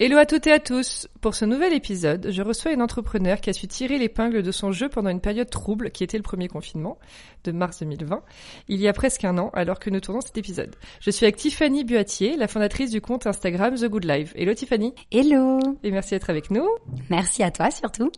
Hello 0.00 0.16
à 0.16 0.26
toutes 0.26 0.46
et 0.46 0.52
à 0.52 0.60
tous 0.60 1.08
Pour 1.20 1.34
ce 1.34 1.44
nouvel 1.44 1.72
épisode, 1.72 2.28
je 2.30 2.40
reçois 2.42 2.70
une 2.70 2.82
entrepreneur 2.82 3.40
qui 3.40 3.50
a 3.50 3.52
su 3.52 3.66
tirer 3.66 3.98
l'épingle 3.98 4.44
de 4.44 4.52
son 4.52 4.70
jeu 4.70 4.88
pendant 4.88 5.10
une 5.10 5.20
période 5.20 5.50
trouble 5.50 5.90
qui 5.90 6.04
était 6.04 6.16
le 6.16 6.22
premier 6.22 6.46
confinement 6.46 7.00
de 7.42 7.50
mars 7.50 7.80
2020, 7.80 8.22
il 8.68 8.80
y 8.80 8.86
a 8.86 8.92
presque 8.92 9.24
un 9.24 9.38
an 9.38 9.50
alors 9.54 9.80
que 9.80 9.90
nous 9.90 9.98
tournons 9.98 10.20
cet 10.20 10.38
épisode. 10.38 10.76
Je 11.00 11.10
suis 11.10 11.26
avec 11.26 11.34
Tiffany 11.34 11.82
Buatier, 11.82 12.36
la 12.36 12.46
fondatrice 12.46 12.92
du 12.92 13.00
compte 13.00 13.26
Instagram 13.26 13.74
The 13.74 13.86
Good 13.86 14.04
Life. 14.04 14.32
Hello 14.36 14.54
Tiffany 14.54 14.94
Hello 15.10 15.58
Et 15.82 15.90
merci 15.90 16.10
d'être 16.10 16.30
avec 16.30 16.52
nous. 16.52 16.68
Merci 17.10 17.42
à 17.42 17.50
toi 17.50 17.72
surtout. 17.72 18.12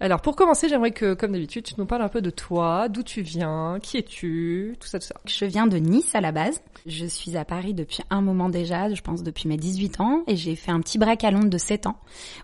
Alors 0.00 0.20
pour 0.20 0.36
commencer, 0.36 0.68
j'aimerais 0.68 0.92
que, 0.92 1.14
comme 1.14 1.32
d'habitude, 1.32 1.64
tu 1.64 1.74
nous 1.78 1.86
parles 1.86 2.02
un 2.02 2.08
peu 2.08 2.20
de 2.20 2.30
toi, 2.30 2.88
d'où 2.88 3.02
tu 3.02 3.22
viens, 3.22 3.78
qui 3.82 3.96
es-tu, 3.96 4.76
tout 4.80 4.88
ça, 4.88 4.98
tout 4.98 5.06
ça. 5.06 5.14
Je 5.24 5.44
viens 5.44 5.66
de 5.66 5.76
Nice 5.78 6.14
à 6.14 6.20
la 6.20 6.32
base. 6.32 6.60
Je 6.86 7.06
suis 7.06 7.36
à 7.36 7.44
Paris 7.44 7.74
depuis 7.74 8.02
un 8.10 8.20
moment 8.20 8.48
déjà, 8.48 8.92
je 8.92 9.00
pense 9.02 9.22
depuis 9.22 9.48
mes 9.48 9.56
18 9.56 10.00
ans, 10.00 10.22
et 10.26 10.36
j'ai 10.36 10.54
fait 10.54 10.70
un 10.70 10.80
petit 10.80 10.98
break 10.98 11.24
à 11.24 11.30
Londres 11.30 11.50
de 11.50 11.58
7 11.58 11.86
ans, 11.86 11.96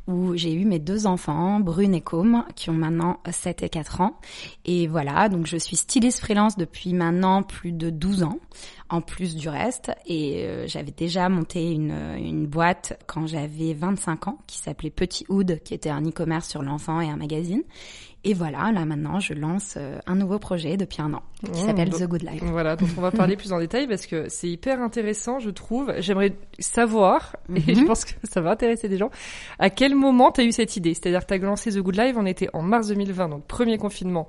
où 0.09 0.37
j'ai 0.37 0.53
eu 0.53 0.65
mes 0.65 0.78
deux 0.78 1.06
enfants, 1.06 1.61
Brune 1.61 1.95
et 1.95 2.00
Com, 2.00 2.45
qui 2.56 2.70
ont 2.70 2.75
maintenant 2.75 3.20
7 3.31 3.62
et 3.62 3.69
4 3.69 4.00
ans. 4.00 4.19
Et 4.65 4.87
voilà, 4.87 5.28
donc 5.28 5.47
je 5.47 5.56
suis 5.56 5.77
styliste 5.77 6.20
freelance 6.20 6.56
depuis 6.56 6.93
maintenant 6.93 7.43
plus 7.43 7.73
de 7.73 7.91
12 7.91 8.25
ans 8.25 8.39
en 8.88 9.00
plus 9.00 9.36
du 9.36 9.48
reste. 9.48 9.91
Et 10.06 10.44
euh, 10.44 10.66
j'avais 10.66 10.91
déjà 10.91 11.28
monté 11.28 11.70
une, 11.72 11.94
une 12.19 12.47
boîte 12.47 12.98
quand 13.06 13.27
j'avais 13.27 13.75
25 13.75 14.28
ans 14.28 14.38
qui 14.47 14.58
s'appelait 14.58 14.91
Petit 14.91 15.25
Hood, 15.28 15.61
qui 15.64 15.75
était 15.75 15.91
un 15.91 16.02
e-commerce 16.06 16.48
sur 16.48 16.62
l'enfant 16.62 17.00
et 17.00 17.08
un 17.08 17.16
magazine. 17.16 17.62
Et 18.25 18.34
voilà, 18.34 18.70
là 18.70 18.84
maintenant, 18.84 19.19
je 19.19 19.34
lance 19.34 19.75
euh, 19.77 19.98
un 20.06 20.14
nouveau 20.14 20.38
projet 20.38 20.77
depuis 20.77 21.03
un 21.03 21.12
an 21.12 21.22
qui 21.44 21.50
Mmh, 21.50 21.66
s'appelle 21.66 21.91
The 21.91 22.05
Good 22.05 22.22
Life. 22.22 22.42
Voilà, 22.44 22.77
donc 22.77 22.88
on 22.97 23.00
va 23.00 23.10
parler 23.10 23.36
plus 23.38 23.53
en 23.53 23.58
détail 23.58 23.88
parce 23.88 24.06
que 24.06 24.28
c'est 24.28 24.48
hyper 24.48 24.80
intéressant, 24.80 25.41
je 25.41 25.50
trouve. 25.50 25.92
J'aimerais 25.98 26.33
savoir, 26.60 27.34
et 27.53 27.75
Mhm. 27.75 27.80
je 27.80 27.84
pense 27.84 28.05
que 28.05 28.12
ça 28.22 28.41
va 28.41 28.50
intéresser 28.53 28.88
des 28.88 28.97
gens, 28.97 29.10
à 29.58 29.70
quel 29.70 29.97
moment 29.97 30.30
tu 30.30 30.41
as 30.41 30.44
eu 30.44 30.53
cette 30.53 30.77
idée? 30.77 30.94
C'est-à-dire 30.94 31.20
que 31.27 31.27
tu 31.27 31.34
as 31.34 31.38
lancé 31.38 31.72
The 31.72 31.78
Good 31.78 31.97
Life, 31.98 32.14
on 32.16 32.27
était 32.27 32.48
en 32.53 32.62
mars 32.62 32.86
2020, 32.88 33.28
donc 33.28 33.44
premier 33.47 33.77
confinement 33.77 34.28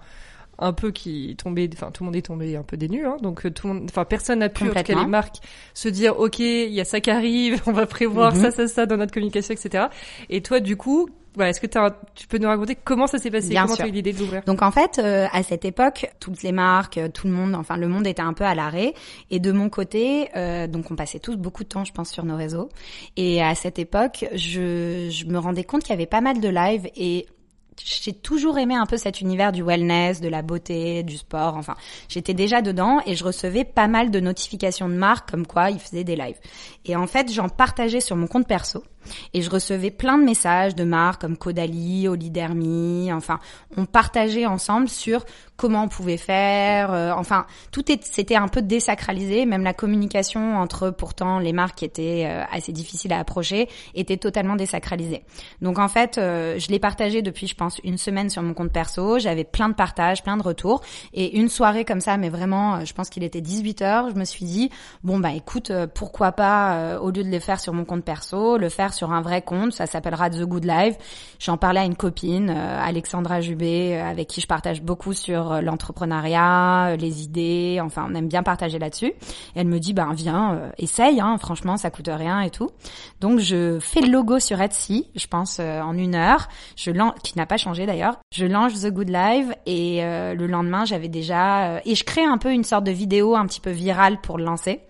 un 0.59 0.73
peu 0.73 0.91
qui 0.91 1.35
tombait, 1.37 1.69
enfin 1.73 1.91
tout 1.91 2.03
le 2.03 2.07
monde 2.07 2.15
est 2.15 2.21
tombé 2.23 2.55
un 2.55 2.63
peu 2.63 2.77
des 2.77 2.87
nues, 2.89 3.05
hein, 3.05 3.17
donc 3.21 3.45
euh, 3.45 3.51
tout 3.51 3.67
le 3.67 3.73
monde, 3.73 3.83
enfin 3.89 4.05
personne 4.05 4.39
n'a 4.39 4.49
pu, 4.49 4.65
en 4.65 4.67
tout 4.67 4.83
cas 4.83 4.95
les 4.95 5.05
marques, 5.07 5.37
se 5.73 5.89
dire 5.89 6.19
ok, 6.19 6.39
il 6.39 6.71
y 6.71 6.81
a 6.81 6.85
ça 6.85 6.99
qui 6.99 7.09
arrive, 7.09 7.61
on 7.67 7.71
va 7.71 7.85
prévoir 7.85 8.33
Mhm. 8.35 8.41
ça, 8.41 8.51
ça, 8.51 8.67
ça 8.67 8.85
dans 8.85 8.97
notre 8.97 9.13
communication, 9.13 9.53
etc. 9.53 9.85
Et 10.29 10.41
toi 10.41 10.59
du 10.59 10.77
coup, 10.77 11.09
voilà, 11.35 11.49
est-ce 11.49 11.59
que 11.59 11.67
tu 12.13 12.27
peux 12.27 12.37
nous 12.37 12.47
raconter 12.47 12.75
comment 12.75 13.07
ça 13.07 13.17
s'est 13.17 13.31
passé, 13.31 13.49
Bien 13.49 13.63
comment 13.63 13.75
tu 13.75 13.81
as 13.81 13.87
eu 13.87 13.91
l'idée 13.91 14.13
de 14.13 14.19
l'ouvrir? 14.19 14.43
Donc 14.45 14.61
en 14.61 14.69
fait, 14.69 14.99
euh, 14.99 15.25
à 15.31 15.41
cette 15.41 15.65
époque, 15.65 16.07
toutes 16.19 16.43
les 16.43 16.51
marques, 16.51 16.99
euh, 16.99 17.09
tout 17.09 17.25
le 17.27 17.33
monde, 17.33 17.55
enfin 17.55 17.75
le 17.75 17.87
monde 17.87 18.05
était 18.05 18.21
un 18.21 18.33
peu 18.33 18.43
à 18.43 18.53
l'arrêt. 18.53 18.93
Et 19.31 19.39
de 19.39 19.51
mon 19.51 19.69
côté, 19.69 20.29
euh, 20.35 20.67
donc 20.67 20.91
on 20.91 20.95
passait 20.95 21.19
tous 21.19 21.35
beaucoup 21.35 21.63
de 21.63 21.69
temps, 21.69 21.85
je 21.85 21.91
pense, 21.91 22.11
sur 22.11 22.23
nos 22.23 22.35
réseaux. 22.37 22.69
Et 23.17 23.41
à 23.41 23.55
cette 23.55 23.79
époque, 23.79 24.25
je, 24.33 25.09
je 25.09 25.25
me 25.25 25.39
rendais 25.39 25.63
compte 25.63 25.81
qu'il 25.81 25.89
y 25.91 25.93
avait 25.93 26.05
pas 26.05 26.21
mal 26.21 26.39
de 26.39 26.49
lives 26.49 26.87
et 26.95 27.25
j'ai 27.83 28.13
toujours 28.13 28.57
aimé 28.57 28.75
un 28.75 28.85
peu 28.85 28.97
cet 28.97 29.21
univers 29.21 29.51
du 29.51 29.63
wellness, 29.63 30.21
de 30.21 30.27
la 30.27 30.41
beauté, 30.41 31.03
du 31.03 31.17
sport. 31.17 31.55
Enfin, 31.55 31.75
j'étais 32.07 32.33
déjà 32.33 32.61
dedans 32.61 32.99
et 33.05 33.15
je 33.15 33.23
recevais 33.23 33.63
pas 33.63 33.87
mal 33.87 34.11
de 34.11 34.19
notifications 34.19 34.89
de 34.89 34.95
marques 34.95 35.29
comme 35.29 35.47
quoi 35.47 35.69
ils 35.69 35.79
faisaient 35.79 36.03
des 36.03 36.15
lives. 36.15 36.39
Et 36.85 36.95
en 36.95 37.07
fait, 37.07 37.31
j'en 37.31 37.49
partageais 37.49 38.01
sur 38.01 38.15
mon 38.15 38.27
compte 38.27 38.47
perso. 38.47 38.83
Et 39.33 39.41
je 39.41 39.49
recevais 39.49 39.91
plein 39.91 40.17
de 40.17 40.23
messages 40.23 40.75
de 40.75 40.83
marques 40.83 41.21
comme 41.21 41.37
Caudalie, 41.37 42.07
Olidermi, 42.07 43.11
enfin, 43.13 43.39
on 43.77 43.85
partageait 43.85 44.45
ensemble 44.45 44.89
sur 44.89 45.25
comment 45.55 45.83
on 45.83 45.87
pouvait 45.87 46.17
faire, 46.17 46.91
euh, 46.91 47.11
enfin, 47.11 47.45
tout 47.71 47.83
c'était 48.01 48.35
un 48.35 48.47
peu 48.47 48.61
désacralisé, 48.61 49.45
même 49.45 49.63
la 49.63 49.73
communication 49.73 50.57
entre 50.57 50.89
pourtant 50.89 51.39
les 51.39 51.53
marques 51.53 51.79
qui 51.79 51.85
étaient 51.85 52.25
euh, 52.27 52.43
assez 52.51 52.71
difficiles 52.71 53.13
à 53.13 53.19
approcher 53.19 53.69
était 53.93 54.17
totalement 54.17 54.55
désacralisée. 54.55 55.23
Donc 55.61 55.79
en 55.79 55.87
fait, 55.87 56.17
euh, 56.17 56.57
je 56.57 56.69
l'ai 56.69 56.79
partagé 56.79 57.21
depuis, 57.21 57.47
je 57.47 57.55
pense, 57.55 57.79
une 57.83 57.97
semaine 57.97 58.29
sur 58.29 58.41
mon 58.41 58.53
compte 58.53 58.71
perso, 58.71 59.19
j'avais 59.19 59.43
plein 59.43 59.69
de 59.69 59.75
partages, 59.75 60.23
plein 60.23 60.37
de 60.37 60.43
retours, 60.43 60.81
et 61.13 61.37
une 61.37 61.49
soirée 61.49 61.85
comme 61.85 62.01
ça, 62.01 62.17
mais 62.17 62.29
vraiment, 62.29 62.75
euh, 62.75 62.85
je 62.85 62.93
pense 62.93 63.09
qu'il 63.09 63.23
était 63.23 63.41
18 63.41 63.81
heures, 63.81 64.09
je 64.09 64.15
me 64.15 64.25
suis 64.25 64.45
dit, 64.45 64.69
bon 65.03 65.19
bah 65.19 65.31
écoute, 65.33 65.71
euh, 65.71 65.87
pourquoi 65.87 66.31
pas, 66.31 66.75
euh, 66.75 66.99
au 66.99 67.07
lieu 67.11 67.23
de 67.23 67.29
les 67.29 67.39
faire 67.39 67.59
sur 67.59 67.73
mon 67.73 67.85
compte 67.85 68.03
perso, 68.03 68.57
le 68.57 68.69
faire 68.69 68.92
sur 68.93 69.11
un 69.11 69.21
vrai 69.21 69.41
compte, 69.41 69.73
ça 69.73 69.85
s'appellera 69.85 70.29
The 70.29 70.43
Good 70.43 70.65
Life. 70.65 70.95
J'en 71.39 71.57
parlais 71.57 71.81
à 71.81 71.85
une 71.85 71.95
copine, 71.95 72.49
euh, 72.49 72.79
Alexandra 72.81 73.41
Jubé, 73.41 73.97
euh, 73.97 74.05
avec 74.09 74.27
qui 74.27 74.39
je 74.39 74.47
partage 74.47 74.81
beaucoup 74.81 75.13
sur 75.13 75.51
euh, 75.51 75.61
l'entrepreneuriat, 75.61 76.95
les 76.97 77.23
idées, 77.23 77.79
enfin 77.83 78.07
on 78.09 78.15
aime 78.15 78.27
bien 78.27 78.43
partager 78.43 78.79
là-dessus. 78.79 79.07
Et 79.07 79.15
elle 79.55 79.67
me 79.67 79.79
dit, 79.79 79.93
ben 79.93 80.13
viens, 80.13 80.71
essaye, 80.77 81.19
hein, 81.19 81.37
franchement 81.37 81.77
ça 81.77 81.89
coûte 81.89 82.09
rien 82.11 82.41
et 82.41 82.49
tout. 82.49 82.69
Donc 83.19 83.39
je 83.39 83.79
fais 83.79 84.01
le 84.01 84.11
logo 84.11 84.39
sur 84.39 84.61
Etsy, 84.61 85.09
je 85.15 85.27
pense 85.27 85.57
euh, 85.59 85.81
en 85.81 85.97
une 85.97 86.15
heure, 86.15 86.49
je 86.75 86.91
lance, 86.91 87.13
qui 87.23 87.37
n'a 87.37 87.45
pas 87.45 87.57
changé 87.57 87.85
d'ailleurs. 87.85 88.19
Je 88.31 88.45
lance 88.45 88.81
The 88.81 88.91
Good 88.91 89.09
Life 89.09 89.47
et 89.65 90.03
euh, 90.03 90.33
le 90.33 90.47
lendemain 90.47 90.85
j'avais 90.85 91.07
déjà 91.07 91.75
euh, 91.75 91.79
et 91.85 91.95
je 91.95 92.03
crée 92.03 92.23
un 92.23 92.37
peu 92.37 92.51
une 92.51 92.63
sorte 92.63 92.83
de 92.83 92.91
vidéo 92.91 93.35
un 93.35 93.45
petit 93.45 93.59
peu 93.59 93.71
virale 93.71 94.19
pour 94.21 94.37
le 94.37 94.43
lancer 94.43 94.81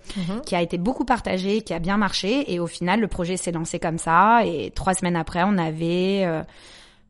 qui 0.46 0.56
a 0.56 0.62
été 0.62 0.78
beaucoup 0.78 1.06
partagé, 1.06 1.62
qui 1.62 1.74
a 1.74 1.80
bien 1.80 1.98
marché. 1.98 2.54
Et 2.54 2.60
au 2.60 2.68
final, 2.68 3.00
le 3.00 3.08
projet 3.08 3.38
s'est 3.38 3.52
lancé 3.52 3.80
comme 3.80 3.93
ça. 4.00 4.46
Et 4.46 4.72
trois 4.76 4.94
semaines 4.94 5.16
après, 5.16 5.44
on 5.46 5.58
avait, 5.58 6.24
euh, 6.26 6.44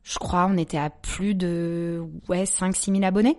je 0.03 0.17
crois, 0.19 0.47
on 0.49 0.57
était 0.57 0.77
à 0.77 0.89
plus 0.89 1.35
de 1.35 2.03
ouais 2.29 2.43
5-6 2.45 2.91
000 2.93 3.03
abonnés. 3.03 3.37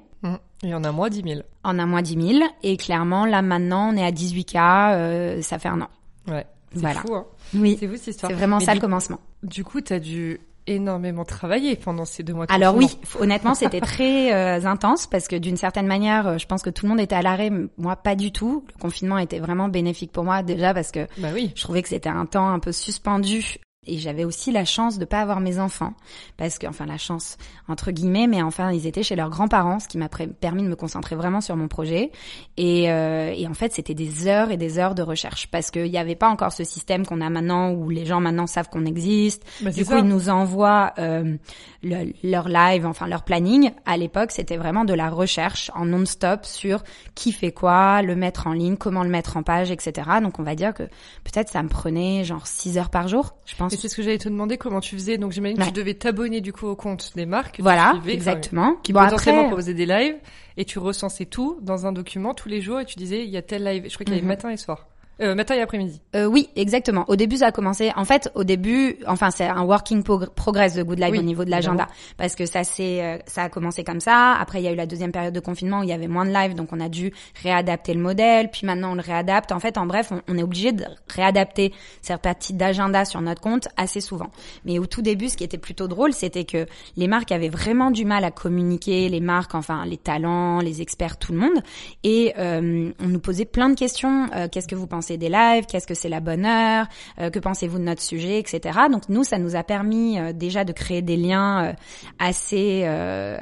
Il 0.62 0.70
y 0.70 0.74
en 0.74 0.82
a 0.84 0.92
moi 0.92 1.10
10 1.10 1.22
000. 1.22 1.40
En 1.62 1.78
un 1.78 1.84
mois, 1.84 2.00
10 2.00 2.38
000. 2.38 2.44
Et 2.62 2.78
clairement, 2.78 3.26
là 3.26 3.42
maintenant, 3.42 3.90
on 3.92 3.96
est 3.98 4.04
à 4.04 4.10
18K. 4.10 4.56
euh, 4.94 5.42
ça 5.42 5.58
fait 5.58 5.68
un 5.68 5.82
an. 5.82 5.88
Ouais. 6.26 6.46
C'est 6.72 6.80
Voilà. 6.80 7.00
fou, 7.00 7.14
hein. 7.14 7.26
Oui, 7.54 7.76
C'est 7.78 7.86
fou 7.86 7.96
cette 7.96 8.08
histoire. 8.14 8.30
c'est 8.30 8.36
vraiment 8.38 8.56
Mais 8.58 8.64
ça 8.64 8.72
du 8.72 8.78
le 8.78 8.80
commencement. 8.80 9.20
Du 9.42 9.62
coup, 9.62 9.82
t'as 9.82 9.98
dû 9.98 10.40
énormément 10.66 11.24
travailler 11.24 11.76
pendant 11.76 12.04
ces 12.04 12.22
deux 12.22 12.34
mois. 12.34 12.46
Alors 12.48 12.76
oui, 12.76 12.98
honnêtement, 13.20 13.54
c'était 13.54 13.80
très 13.82 14.32
euh, 14.32 14.64
intense 14.66 15.06
parce 15.06 15.28
que 15.28 15.36
d'une 15.36 15.56
certaine 15.56 15.86
manière, 15.86 16.26
euh, 16.26 16.38
je 16.38 16.46
pense 16.46 16.62
que 16.62 16.70
tout 16.70 16.86
le 16.86 16.90
monde 16.90 17.00
était 17.00 17.14
à 17.14 17.22
l'arrêt. 17.22 17.50
Moi, 17.78 17.96
pas 17.96 18.14
du 18.14 18.32
tout. 18.32 18.64
Le 18.74 18.80
confinement 18.80 19.18
était 19.18 19.38
vraiment 19.38 19.68
bénéfique 19.68 20.12
pour 20.12 20.24
moi 20.24 20.42
déjà 20.42 20.74
parce 20.74 20.90
que 20.90 21.06
Bah 21.18 21.28
oui. 21.32 21.52
Je 21.54 21.62
trouvais 21.62 21.82
que 21.82 21.88
c'était 21.88 22.08
un 22.08 22.26
temps 22.26 22.48
un 22.48 22.58
peu 22.58 22.72
suspendu 22.72 23.58
et 23.86 23.98
j'avais 23.98 24.24
aussi 24.24 24.52
la 24.52 24.64
chance 24.64 24.98
de 24.98 25.04
pas 25.04 25.20
avoir 25.20 25.40
mes 25.40 25.58
enfants. 25.58 25.94
Parce 26.36 26.58
que 26.58 26.66
enfin 26.66 26.86
la 26.86 26.98
chance 26.98 27.36
entre 27.68 27.90
guillemets 27.90 28.26
mais 28.26 28.42
enfin 28.42 28.72
ils 28.72 28.86
étaient 28.86 29.02
chez 29.02 29.16
leurs 29.16 29.30
grands-parents 29.30 29.78
ce 29.80 29.88
qui 29.88 29.98
m'a 29.98 30.08
permis 30.08 30.62
de 30.62 30.68
me 30.68 30.76
concentrer 30.76 31.16
vraiment 31.16 31.40
sur 31.40 31.56
mon 31.56 31.68
projet. 31.68 32.10
Et, 32.56 32.90
euh, 32.90 33.32
et 33.36 33.46
en 33.46 33.54
fait 33.54 33.72
c'était 33.72 33.94
des 33.94 34.26
heures 34.28 34.50
et 34.50 34.56
des 34.56 34.78
heures 34.78 34.94
de 34.94 35.02
recherche. 35.02 35.48
Parce 35.48 35.70
qu'il 35.70 35.90
n'y 35.90 35.98
avait 35.98 36.14
pas 36.16 36.28
encore 36.28 36.52
ce 36.52 36.64
système 36.64 37.04
qu'on 37.06 37.20
a 37.20 37.30
maintenant 37.30 37.70
où 37.72 37.90
les 37.90 38.04
gens 38.06 38.20
maintenant 38.20 38.46
savent 38.46 38.68
qu'on 38.68 38.84
existe. 38.86 39.42
Bah, 39.62 39.70
du 39.70 39.84
coup 39.84 39.92
ça. 39.92 39.98
ils 39.98 40.04
nous 40.04 40.28
envoient 40.28 40.92
euh, 40.98 41.36
le- 41.82 42.12
leur 42.22 42.48
live 42.48 42.86
enfin 42.86 43.06
leur 43.06 43.22
planning. 43.22 43.70
À 43.86 43.96
l'époque 43.96 44.30
c'était 44.32 44.56
vraiment 44.56 44.84
de 44.84 44.94
la 44.94 45.10
recherche 45.10 45.70
en 45.74 45.84
non-stop 45.86 46.44
sur 46.44 46.82
qui 47.14 47.32
fait 47.32 47.52
quoi 47.52 48.02
le 48.02 48.16
mettre 48.16 48.46
en 48.46 48.52
ligne 48.52 48.76
comment 48.76 49.02
le 49.02 49.08
mettre 49.10 49.36
en 49.36 49.42
page 49.42 49.70
etc 49.70 50.08
donc 50.22 50.38
on 50.38 50.42
va 50.42 50.54
dire 50.54 50.74
que 50.74 50.82
peut-être 51.24 51.48
ça 51.48 51.62
me 51.62 51.68
prenait 51.68 52.24
genre 52.24 52.46
6 52.46 52.78
heures 52.78 52.90
par 52.90 53.08
jour 53.08 53.34
je 53.46 53.54
pense 53.56 53.73
Et 53.74 53.76
c'est 53.76 53.88
ce 53.88 53.96
que 53.96 54.02
j'allais 54.02 54.18
te 54.18 54.28
demander 54.28 54.56
comment 54.56 54.80
tu 54.80 54.94
faisais. 54.94 55.18
Donc 55.18 55.32
j'imagine 55.32 55.58
que 55.58 55.64
tu 55.64 55.72
devais 55.72 55.94
t'abonner 55.94 56.40
du 56.40 56.52
coup 56.52 56.66
au 56.66 56.76
compte 56.76 57.12
des 57.16 57.26
marques. 57.26 57.58
voilà 57.60 57.90
suivais, 57.92 58.12
enfin, 58.12 58.32
exactement 58.32 58.76
qui 58.82 58.92
potentiellement 58.92 59.40
après 59.40 59.48
proposaient 59.48 59.74
des 59.74 59.86
lives 59.86 60.16
et 60.56 60.64
tu 60.64 60.78
recensais 60.78 61.26
tout 61.26 61.58
dans 61.62 61.86
un 61.86 61.92
document 61.92 62.34
tous 62.34 62.48
les 62.48 62.60
jours 62.60 62.80
et 62.80 62.84
tu 62.84 62.96
disais 62.96 63.24
il 63.24 63.30
y 63.30 63.36
a 63.36 63.42
tel 63.42 63.64
live. 63.64 63.84
Je 63.88 63.94
crois 63.94 64.04
qu'il 64.04 64.14
y 64.14 64.18
avait 64.18 64.22
Mhm. 64.22 64.28
matin 64.28 64.50
et 64.50 64.56
soir. 64.56 64.86
Euh, 65.20 65.34
matin 65.34 65.54
et 65.54 65.60
après-midi. 65.60 66.00
Euh, 66.16 66.26
oui, 66.26 66.48
exactement. 66.56 67.04
Au 67.08 67.16
début, 67.16 67.36
ça 67.36 67.46
a 67.46 67.52
commencé. 67.52 67.92
En 67.96 68.04
fait, 68.04 68.30
au 68.34 68.44
début, 68.44 68.96
enfin, 69.06 69.30
c'est 69.30 69.46
un 69.46 69.62
working 69.62 70.02
progress 70.02 70.74
de 70.74 70.82
Good 70.82 70.98
Life 70.98 71.10
Oui, 71.12 71.18
au 71.18 71.22
niveau 71.22 71.44
de 71.44 71.50
l'agenda, 71.50 71.86
parce 72.16 72.34
que 72.34 72.46
ça 72.46 72.64
c'est, 72.64 73.02
euh, 73.04 73.18
ça 73.26 73.44
a 73.44 73.48
commencé 73.48 73.84
comme 73.84 74.00
ça. 74.00 74.32
Après, 74.34 74.60
il 74.60 74.64
y 74.64 74.68
a 74.68 74.72
eu 74.72 74.76
la 74.76 74.86
deuxième 74.86 75.12
période 75.12 75.34
de 75.34 75.40
confinement 75.40 75.80
où 75.80 75.82
il 75.82 75.88
y 75.88 75.92
avait 75.92 76.08
moins 76.08 76.24
de 76.24 76.32
live, 76.32 76.54
donc 76.54 76.68
on 76.72 76.80
a 76.80 76.88
dû 76.88 77.12
réadapter 77.42 77.94
le 77.94 78.00
modèle. 78.00 78.50
Puis 78.50 78.66
maintenant, 78.66 78.92
on 78.92 78.94
le 78.94 79.02
réadapte. 79.02 79.52
En 79.52 79.60
fait, 79.60 79.78
en 79.78 79.86
bref, 79.86 80.10
on, 80.10 80.20
on 80.28 80.38
est 80.38 80.42
obligé 80.42 80.72
de 80.72 80.84
réadapter 81.08 81.72
cette 82.02 82.20
partie 82.20 82.54
d'agenda 82.54 83.04
sur 83.04 83.20
notre 83.20 83.40
compte 83.40 83.68
assez 83.76 84.00
souvent. 84.00 84.30
Mais 84.64 84.78
au 84.78 84.86
tout 84.86 85.02
début, 85.02 85.28
ce 85.28 85.36
qui 85.36 85.44
était 85.44 85.58
plutôt 85.58 85.88
drôle, 85.88 86.12
c'était 86.12 86.44
que 86.44 86.66
les 86.96 87.08
marques 87.08 87.32
avaient 87.32 87.48
vraiment 87.48 87.90
du 87.90 88.04
mal 88.04 88.24
à 88.24 88.30
communiquer, 88.30 89.08
les 89.08 89.20
marques, 89.20 89.54
enfin 89.54 89.84
les 89.86 89.96
talents, 89.96 90.60
les 90.60 90.82
experts, 90.82 91.18
tout 91.18 91.32
le 91.32 91.38
monde, 91.38 91.62
et 92.02 92.32
euh, 92.38 92.90
on 93.00 93.08
nous 93.08 93.20
posait 93.20 93.44
plein 93.44 93.68
de 93.68 93.74
questions. 93.74 94.28
Euh, 94.34 94.48
Qu'est-ce 94.50 94.68
que 94.68 94.74
vous 94.74 94.86
pensez 94.86 95.03
des 95.12 95.28
lives 95.28 95.66
Qu'est-ce 95.66 95.86
que 95.86 95.94
c'est 95.94 96.08
la 96.08 96.20
bonne 96.20 96.44
heure 96.46 96.86
Euh, 97.20 97.30
Que 97.30 97.38
pensez-vous 97.38 97.78
de 97.78 97.84
notre 97.84 98.02
sujet, 98.02 98.38
etc. 98.38 98.78
Donc 98.90 99.08
nous, 99.08 99.24
ça 99.24 99.38
nous 99.38 99.56
a 99.56 99.62
permis 99.62 100.18
euh, 100.18 100.32
déjà 100.32 100.64
de 100.64 100.72
créer 100.72 101.02
des 101.02 101.16
liens 101.16 101.66
euh, 101.66 101.72
assez 102.18 102.84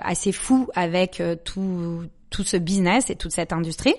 assez 0.03 0.33
fous 0.33 0.69
avec 0.75 1.23
tout 1.45 2.03
tout 2.33 2.43
ce 2.43 2.57
business 2.57 3.09
et 3.11 3.15
toute 3.15 3.31
cette 3.31 3.53
industrie. 3.53 3.95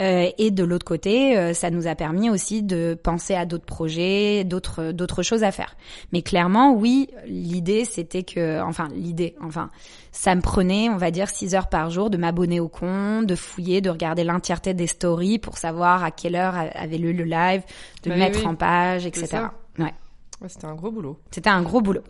Euh, 0.00 0.28
et 0.38 0.50
de 0.50 0.64
l'autre 0.64 0.84
côté, 0.84 1.36
euh, 1.36 1.52
ça 1.52 1.70
nous 1.70 1.86
a 1.86 1.94
permis 1.94 2.30
aussi 2.30 2.62
de 2.62 2.98
penser 3.00 3.34
à 3.34 3.44
d'autres 3.44 3.64
projets, 3.64 4.44
d'autres 4.44 4.92
d'autres 4.92 5.22
choses 5.22 5.42
à 5.44 5.50
faire. 5.52 5.76
Mais 6.12 6.22
clairement, 6.22 6.74
oui, 6.74 7.08
l'idée 7.26 7.84
c'était 7.84 8.22
que, 8.22 8.60
enfin 8.62 8.88
l'idée, 8.94 9.34
enfin 9.42 9.70
ça 10.12 10.34
me 10.34 10.40
prenait, 10.40 10.88
on 10.88 10.96
va 10.96 11.10
dire, 11.10 11.28
six 11.28 11.54
heures 11.54 11.68
par 11.68 11.90
jour 11.90 12.08
de 12.10 12.16
m'abonner 12.16 12.58
au 12.60 12.68
compte, 12.68 13.26
de 13.26 13.34
fouiller, 13.36 13.80
de 13.80 13.90
regarder 13.90 14.24
l'entièreté 14.24 14.74
des 14.74 14.86
stories 14.86 15.38
pour 15.38 15.58
savoir 15.58 16.02
à 16.02 16.10
quelle 16.10 16.34
heure 16.36 16.54
avait 16.74 16.98
lieu 16.98 17.12
le 17.12 17.24
live, 17.24 17.62
de 18.04 18.10
Bah 18.10 18.16
mettre 18.16 18.40
oui. 18.40 18.46
en 18.46 18.54
page, 18.54 19.06
etc. 19.06 19.38
Ouais, 19.78 19.84
Ouais, 20.40 20.48
c'était 20.48 20.66
un 20.66 20.74
gros 20.76 20.90
boulot. 20.92 21.18
c'était 21.32 21.50
un 21.50 21.62
gros 21.62 21.80
boulot. 21.80 22.02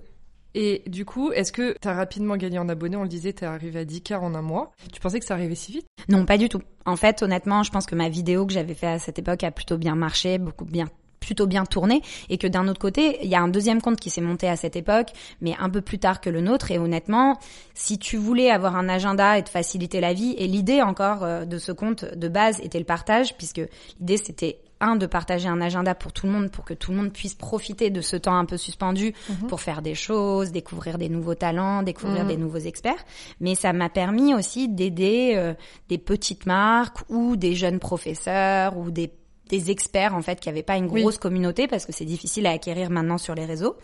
Et 0.61 0.83
du 0.89 1.05
coup, 1.05 1.31
est-ce 1.31 1.53
que 1.53 1.77
t'as 1.81 1.95
rapidement 1.95 2.37
gagné 2.37 2.59
en 2.59 2.69
abonnés? 2.69 2.97
On 2.97 3.05
le 3.05 3.09
disait, 3.09 3.33
t'es 3.33 3.47
arrivé 3.47 3.79
à 3.79 3.85
10K 3.85 4.17
en 4.17 4.35
un 4.35 4.43
mois. 4.43 4.73
Tu 4.93 5.01
pensais 5.01 5.21
que 5.21 5.25
ça 5.25 5.35
arrivait 5.35 5.55
si 5.55 5.71
vite? 5.71 5.87
Non, 6.09 6.25
pas 6.25 6.37
du 6.37 6.49
tout. 6.49 6.61
En 6.85 6.97
fait, 6.97 7.23
honnêtement, 7.23 7.63
je 7.63 7.71
pense 7.71 7.87
que 7.87 7.95
ma 7.95 8.09
vidéo 8.09 8.45
que 8.45 8.53
j'avais 8.53 8.75
fait 8.75 8.89
à 8.89 8.99
cette 8.99 9.21
époque 9.21 9.45
a 9.45 9.53
plutôt 9.53 9.79
bien 9.79 9.95
marché, 9.95 10.37
beaucoup 10.37 10.65
bien 10.65 10.89
plutôt 11.21 11.47
bien 11.47 11.65
tourné 11.65 12.03
et 12.29 12.39
que 12.39 12.47
d'un 12.47 12.67
autre 12.67 12.81
côté, 12.81 13.19
il 13.23 13.29
y 13.29 13.35
a 13.35 13.41
un 13.41 13.49
deuxième 13.49 13.81
compte 13.81 14.01
qui 14.01 14.11
s'est 14.11 14.21
monté 14.21 14.49
à 14.49 14.57
cette 14.57 14.77
époque, 14.77 15.11
mais 15.41 15.55
un 15.59 15.69
peu 15.71 15.81
plus 15.81 15.99
tard 15.99 16.21
que 16.21 16.31
le 16.31 16.41
nôtre 16.41 16.71
et 16.71 16.79
honnêtement, 16.79 17.39
si 17.75 17.99
tu 17.99 18.17
voulais 18.17 18.51
avoir 18.51 18.77
un 18.77 18.89
agenda 18.89 19.39
et 19.39 19.45
te 19.45 19.51
faciliter 19.51 20.01
la 20.01 20.13
vie 20.13 20.35
et 20.39 20.47
l'idée 20.47 20.81
encore 20.81 21.23
euh, 21.25 21.45
de 21.45 21.59
ce 21.59 21.71
compte 21.71 22.05
de 22.05 22.29
base 22.29 22.61
était 22.61 22.79
le 22.79 22.85
partage 22.85 23.37
puisque 23.37 23.61
l'idée 24.01 24.17
c'était 24.17 24.59
un 24.81 24.97
de 24.97 25.07
partager 25.07 25.49
un 25.49 25.61
agenda 25.61 25.95
pour 25.95 26.13
tout 26.13 26.27
le 26.27 26.33
monde 26.33 26.51
pour 26.51 26.65
que 26.65 26.75
tout 26.75 26.91
le 26.93 26.97
monde 26.99 27.13
puisse 27.13 27.35
profiter 27.35 27.91
de 27.91 28.01
ce 28.01 28.17
temps 28.17 28.37
un 28.37 28.45
peu 28.45 28.57
suspendu 28.57 29.13
pour 29.49 29.61
faire 29.61 29.83
des 29.83 29.95
choses, 29.95 30.53
découvrir 30.53 30.99
des 30.99 31.09
nouveaux 31.09 31.35
talents, 31.35 31.83
découvrir 31.83 32.23
Mhm. 32.23 32.29
des 32.29 32.37
nouveaux 32.37 32.59
experts, 32.59 33.05
mais 33.41 33.55
ça 33.55 33.73
m'a 33.73 33.89
permis 33.89 34.35
aussi 34.35 34.69
d'aider 34.69 35.35
euh, 35.37 35.55
des 35.89 35.99
petites 35.99 36.47
marques 36.47 36.99
ou 37.09 37.37
des 37.37 37.55
jeunes 37.55 37.79
professeurs 37.81 38.77
ou 38.77 38.91
des 38.91 39.11
des 39.49 39.71
experts 39.71 40.15
en 40.15 40.23
fait 40.23 40.41
qui 40.41 40.49
avaient 40.49 40.62
pas 40.62 40.77
une 40.77 40.89
Oui. 40.91 41.00
grosse 41.03 41.19
communauté 41.19 41.67
parce 41.67 41.87
que 41.87 41.93
c'est 41.93 42.05
difficile 42.05 42.47
à 42.47 42.50
acquérir 42.50 42.91
maintenant 42.91 43.19
sur 43.19 43.35
les 43.35 43.45
réseaux 43.45 43.77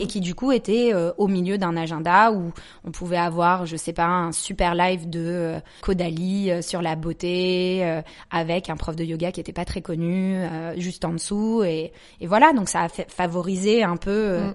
et 0.00 0.06
qui 0.06 0.20
du 0.20 0.34
coup 0.34 0.52
étaient 0.52 0.92
euh, 0.92 1.12
au 1.18 1.28
milieu 1.28 1.58
d'un 1.58 1.76
agenda 1.76 2.32
où 2.32 2.52
on 2.84 2.90
pouvait 2.90 3.16
avoir 3.16 3.66
je 3.66 3.76
sais 3.76 3.92
pas 3.92 4.06
un 4.06 4.32
super 4.32 4.74
live 4.74 5.08
de 5.08 5.20
euh, 5.24 5.60
Kodali 5.82 6.50
euh, 6.50 6.62
sur 6.62 6.82
la 6.82 6.96
beauté 6.96 7.80
euh, 7.84 8.02
avec 8.30 8.68
un 8.70 8.76
prof 8.76 8.96
de 8.96 9.04
yoga 9.04 9.32
qui 9.32 9.40
était 9.40 9.52
pas 9.52 9.64
très 9.64 9.82
connu 9.82 10.36
euh, 10.36 10.74
juste 10.78 11.04
en 11.04 11.12
dessous 11.12 11.62
et, 11.64 11.92
et 12.20 12.26
voilà 12.26 12.52
donc 12.52 12.68
ça 12.68 12.82
a 12.82 12.88
fait 12.88 13.10
favoriser 13.10 13.82
un 13.82 13.96
peu 13.96 14.10
euh, 14.10 14.42
Mm. 14.42 14.54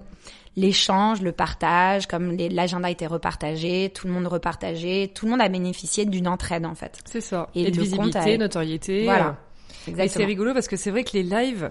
l'échange, 0.56 1.22
le 1.22 1.30
partage, 1.32 2.06
comme 2.08 2.36
l'agenda 2.36 2.90
était 2.90 3.06
repartagé, 3.06 3.90
tout 3.94 4.06
le 4.08 4.12
monde 4.12 4.26
repartagé, 4.26 5.10
tout 5.14 5.24
le 5.26 5.30
monde 5.30 5.40
a 5.40 5.48
bénéficié 5.48 6.04
d'une 6.04 6.26
entraide 6.26 6.66
en 6.66 6.74
fait. 6.74 6.98
C'est 7.04 7.20
ça. 7.20 7.48
Et 7.54 7.62
Et, 7.68 7.70
de 7.70 7.80
visibilité, 7.80 8.34
a- 8.34 8.38
notoriété. 8.38 9.04
Voilà. 9.04 9.36
Et 9.86 10.08
c'est 10.08 10.18
rigolo 10.26 10.52
parce 10.54 10.68
que 10.68 10.76
c'est 10.76 10.90
vrai 10.90 11.04
que 11.04 11.12
les 11.14 11.22
lives, 11.22 11.70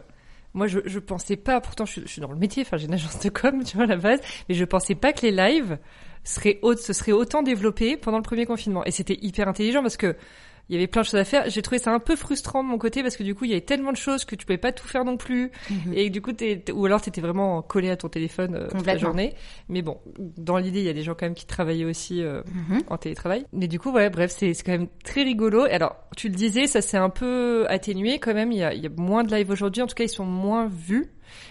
moi 0.54 0.68
je, 0.68 0.80
je 0.86 1.00
pensais 1.00 1.36
pas, 1.36 1.60
pourtant 1.62 1.86
je, 1.86 1.92
suis- 1.94 2.02
je 2.02 2.08
suis 2.08 2.22
dans 2.22 2.32
le 2.32 2.38
métier, 2.38 2.64
enfin 2.66 2.78
j'ai 2.78 2.86
une 2.86 2.94
agence 2.94 3.20
de 3.20 3.30
com, 3.30 3.64
tu 3.66 3.76
vois, 3.78 3.86
à 3.86 3.90
la 3.90 3.98
base, 3.98 4.20
mais 4.50 4.56
je 4.56 4.66
pensais 4.66 4.96
pas 4.96 5.14
que 5.14 5.22
les 5.22 5.32
lives 5.32 5.78
seraient, 6.24 6.60
se 6.78 6.94
seraient 6.94 7.12
autant 7.12 7.44
développés 7.44 7.96
pendant 7.98 8.18
le 8.18 8.24
premier 8.24 8.46
confinement. 8.46 8.84
Et 8.86 8.92
c'était 8.92 9.18
hyper 9.22 9.48
intelligent 9.48 9.82
parce 9.82 9.98
que 9.98 10.16
il 10.70 10.74
y 10.74 10.78
avait 10.78 10.88
plein 10.88 11.02
de 11.02 11.06
choses 11.08 11.20
à 11.20 11.24
faire. 11.26 11.50
J'ai 11.50 11.62
trouvé 11.62 11.80
ça 11.80 11.92
un 11.94 12.00
peu 12.00 12.16
frustrant 12.16 12.64
de 12.64 12.68
mon 12.70 12.78
côté 12.78 13.02
parce 13.02 13.16
que 13.18 13.24
du 13.24 13.36
coup 13.36 13.46
il 13.46 13.50
y 13.52 13.54
avait 13.54 13.62
tellement 13.62 13.92
de 13.92 13.98
choses 13.98 14.26
que 14.26 14.36
tu 14.36 14.46
pouvais 14.46 14.58
pas 14.58 14.72
tout 14.72 14.88
faire 14.88 15.06
non 15.06 15.18
plus. 15.18 15.52
Mhm. 15.70 15.94
Et 15.94 16.10
du 16.10 16.22
coup, 16.22 16.34
t'es, 16.34 16.64
ou 16.74 16.86
alors 16.86 17.02
t'étais 17.02 17.22
vraiment 17.22 17.62
collé 17.62 17.90
à 17.90 17.96
ton 17.98 18.10
téléphone 18.10 18.56
euh, 18.56 18.68
toute 18.70 18.86
la 18.86 18.98
journée. 18.98 19.34
Mais 19.70 19.82
bon, 19.82 19.98
dans 20.38 20.58
l'idée, 20.58 20.80
il 20.80 20.86
y 20.86 20.90
a 20.90 20.94
des 20.94 21.04
gens 21.04 21.14
quand 21.14 21.26
même 21.26 21.36
qui 21.36 21.46
travaillaient 21.46 21.86
aussi 21.86 22.22
euh, 22.22 22.42
Mhm. 22.70 22.82
en 22.90 22.98
télétravail. 22.98 23.46
Mais 23.54 23.68
du 23.68 23.80
coup, 23.80 23.92
ouais, 23.92 24.10
bref, 24.10 24.34
c'est, 24.36 24.54
c'est 24.54 24.64
quand 24.64 24.72
même 24.74 24.88
très 25.04 25.24
rigolo. 25.24 25.66
Et 25.66 25.72
alors, 25.72 25.96
tu 26.16 26.28
le 26.30 26.36
disais, 26.36 26.68
ça 26.68 26.82
s'est 26.82 26.98
un 26.98 27.10
peu 27.10 27.66
atténué 27.70 28.20
quand 28.20 28.34
même. 28.34 28.52
Il 28.52 28.58
y 28.60 28.64
a, 28.64 28.74
il 28.74 28.84
y 28.84 28.88
a 28.88 28.90
moins 28.98 29.24
de 29.24 29.34
live 29.34 29.50
aujourd'hui. 29.50 29.82
En 29.82 29.88
tout 29.88 29.96
cas, 29.96 30.04
ils 30.04 30.10
sont 30.10 30.26
moins 30.26 30.68
vus. 30.68 31.08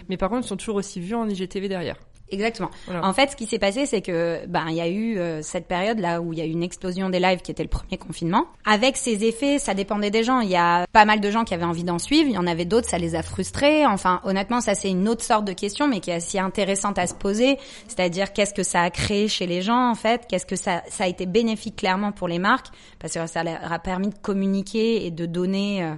Mais 0.09 0.17
par 0.17 0.29
contre, 0.31 0.45
ils 0.47 0.49
sont 0.49 0.57
toujours 0.57 0.77
aussi 0.77 1.01
vus 1.01 1.15
en 1.15 1.29
IGTV 1.29 1.69
derrière. 1.69 1.97
Exactement. 2.31 2.71
Voilà. 2.87 3.07
En 3.07 3.13
fait, 3.13 3.31
ce 3.31 3.37
qui 3.37 3.47
s'est 3.47 3.59
passé, 3.59 3.87
c'est 3.87 4.03
que 4.03 4.45
ben 4.47 4.67
il 4.69 4.75
y 4.75 4.81
a 4.81 4.89
eu 4.89 5.19
euh, 5.19 5.43
cette 5.43 5.69
période 5.69 5.99
là 6.01 6.21
où 6.21 6.33
il 6.33 6.39
y 6.39 6.43
a 6.43 6.45
eu 6.45 6.51
une 6.51 6.63
explosion 6.63 7.09
des 7.09 7.21
lives 7.21 7.41
qui 7.41 7.51
était 7.51 7.63
le 7.63 7.69
premier 7.69 7.99
confinement. 7.99 8.47
Avec 8.65 8.97
ces 8.97 9.25
effets, 9.25 9.59
ça 9.59 9.75
dépendait 9.75 10.11
des 10.11 10.25
gens. 10.25 10.41
Il 10.41 10.49
y 10.49 10.57
a 10.57 10.87
pas 10.93 11.05
mal 11.05 11.21
de 11.21 11.31
gens 11.31 11.45
qui 11.45 11.55
avaient 11.55 11.65
envie 11.65 11.85
d'en 11.85 11.99
suivre. 11.99 12.29
Il 12.29 12.35
y 12.35 12.39
en 12.39 12.47
avait 12.47 12.65
d'autres, 12.65 12.89
ça 12.89 12.99
les 12.99 13.15
a 13.15 13.23
frustrés. 13.23 13.87
Enfin, 13.87 14.21
honnêtement, 14.25 14.61
ça 14.61 14.75
c'est 14.75 14.91
une 14.91 15.09
autre 15.09 15.23
sorte 15.23 15.45
de 15.45 15.53
question, 15.53 15.87
mais 15.87 16.01
qui 16.01 16.11
est 16.11 16.15
assez 16.15 16.39
intéressante 16.39 16.99
à 16.99 17.07
se 17.07 17.15
poser. 17.15 17.59
C'est-à-dire 17.87 18.33
qu'est-ce 18.33 18.55
que 18.55 18.65
ça 18.65 18.83
a 18.83 18.91
créé 18.91 19.29
chez 19.29 19.47
les 19.47 19.63
gens 19.63 19.91
en 19.91 19.95
fait? 19.95 20.27
Qu'est-ce 20.29 20.47
que 20.47 20.57
ça 20.57 20.83
ça 20.89 21.05
a 21.05 21.07
été 21.07 21.27
bénéfique 21.27 21.77
clairement 21.77 22.13
pour 22.13 22.29
les 22.29 22.39
marques? 22.39 22.69
Parce 22.99 23.15
que 23.15 23.27
ça 23.27 23.45
leur 23.45 23.73
a 23.73 23.79
permis 23.79 24.09
de 24.09 24.19
communiquer 24.19 25.07
et 25.07 25.11
de 25.11 25.27
donner 25.27 25.85
euh, 25.85 25.95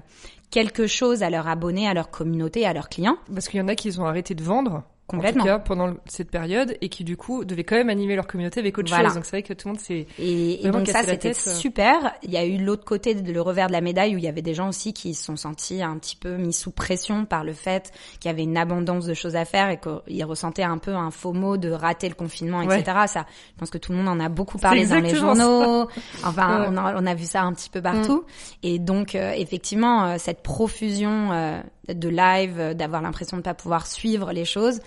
quelque 0.51 0.87
chose 0.87 1.23
à 1.23 1.31
leurs 1.31 1.49
abonnés, 1.49 1.89
à 1.89 1.95
leur 1.95 2.11
communauté, 2.11 2.67
à 2.67 2.73
leurs 2.73 2.89
clients. 2.89 3.17
Parce 3.33 3.49
qu'il 3.49 3.61
y 3.61 3.63
en 3.63 3.69
a 3.69 3.75
qui 3.75 3.99
ont 3.99 4.07
arrêté 4.07 4.35
de 4.35 4.43
vendre. 4.43 4.83
Complètement. 5.09 5.43
En 5.43 5.47
tout 5.47 5.53
cas, 5.53 5.59
pendant 5.59 5.95
cette 6.07 6.31
période, 6.31 6.77
et 6.83 6.89
qui 6.91 7.03
du 7.03 7.17
coup 7.17 7.45
devaient 7.45 7.65
quand 7.65 7.77
même 7.77 7.89
animer 7.89 8.15
leur 8.15 8.27
communauté 8.27 8.61
avec 8.61 8.77
autre 8.79 8.89
Voilà. 8.91 9.07
chose. 9.07 9.15
Donc 9.15 9.25
c'est 9.25 9.31
vrai 9.33 9.43
que 9.43 9.55
tout 9.55 9.67
le 9.69 9.73
monde 9.75 9.81
s'est 9.81 10.07
Et, 10.19 10.67
et 10.67 10.71
donc 10.71 10.87
ça, 10.87 11.03
c'était 11.03 11.31
euh. 11.31 11.55
super. 11.55 12.13
Il 12.23 12.31
y 12.31 12.37
a 12.37 12.45
eu 12.45 12.59
l'autre 12.59 12.85
côté, 12.85 13.15
le 13.15 13.41
revers 13.41 13.69
de 13.69 13.73
la 13.73 13.81
médaille, 13.81 14.15
où 14.15 14.19
il 14.19 14.25
y 14.25 14.29
avait 14.29 14.43
des 14.43 14.53
gens 14.55 14.69
aussi 14.69 14.93
qui 14.93 15.15
se 15.15 15.25
sont 15.25 15.37
sentis 15.37 15.83
un 15.83 15.97
petit 15.97 16.15
peu 16.15 16.37
mis 16.37 16.53
sous 16.53 16.71
pression 16.71 17.25
par 17.25 17.43
le 17.43 17.55
fait 17.55 17.91
qu'il 18.21 18.29
y 18.29 18.33
avait 18.35 18.43
une 18.45 18.57
abondance 18.59 19.07
de 19.07 19.15
choses 19.15 19.35
à 19.35 19.45
faire 19.47 19.71
et 19.71 19.81
qu'ils 19.81 20.25
ressentaient 20.25 20.63
un 20.63 20.79
peu 20.79 20.93
un 20.95 21.11
faux 21.11 21.33
mot 21.33 21.57
de 21.57 21.71
rater 21.71 22.09
le 22.09 22.15
confinement, 22.15 22.61
etc. 22.61 22.85
Ça, 23.07 23.25
je 23.55 23.59
pense 23.59 23.71
que 23.71 23.79
tout 23.79 23.93
le 23.93 23.99
monde 23.99 24.09
en 24.09 24.21
a 24.21 24.29
beaucoup 24.29 24.59
parlé 24.59 24.87
dans 24.87 25.01
les 25.01 25.15
journaux. 25.15 25.89
Enfin, 26.25 26.61
Ouais. 26.63 26.69
Mm. 26.69 26.75
on, 26.75 26.77
a, 26.77 27.03
on 27.03 27.07
a 27.07 27.15
vu 27.15 27.25
ça 27.25 27.43
un 27.43 27.53
petit 27.55 27.71
peu 27.71 27.81
partout. 27.81 28.25
Et 28.63 28.79
donc, 28.79 29.15
euh, 29.15 29.33
effectivement, 29.33 30.05
euh, 30.05 30.15
cette 30.19 30.43
profusion 30.43 31.33
euh, 31.33 31.61
de 31.89 32.09
live, 32.09 32.59
euh, 32.59 32.75
d'avoir 32.75 33.03
l'impression 33.03 33.37
de 33.37 33.43
pas 33.43 33.55
pouvoir 33.55 33.87
suivre 33.87 34.33
les 34.33 34.45
choses, 34.45 34.81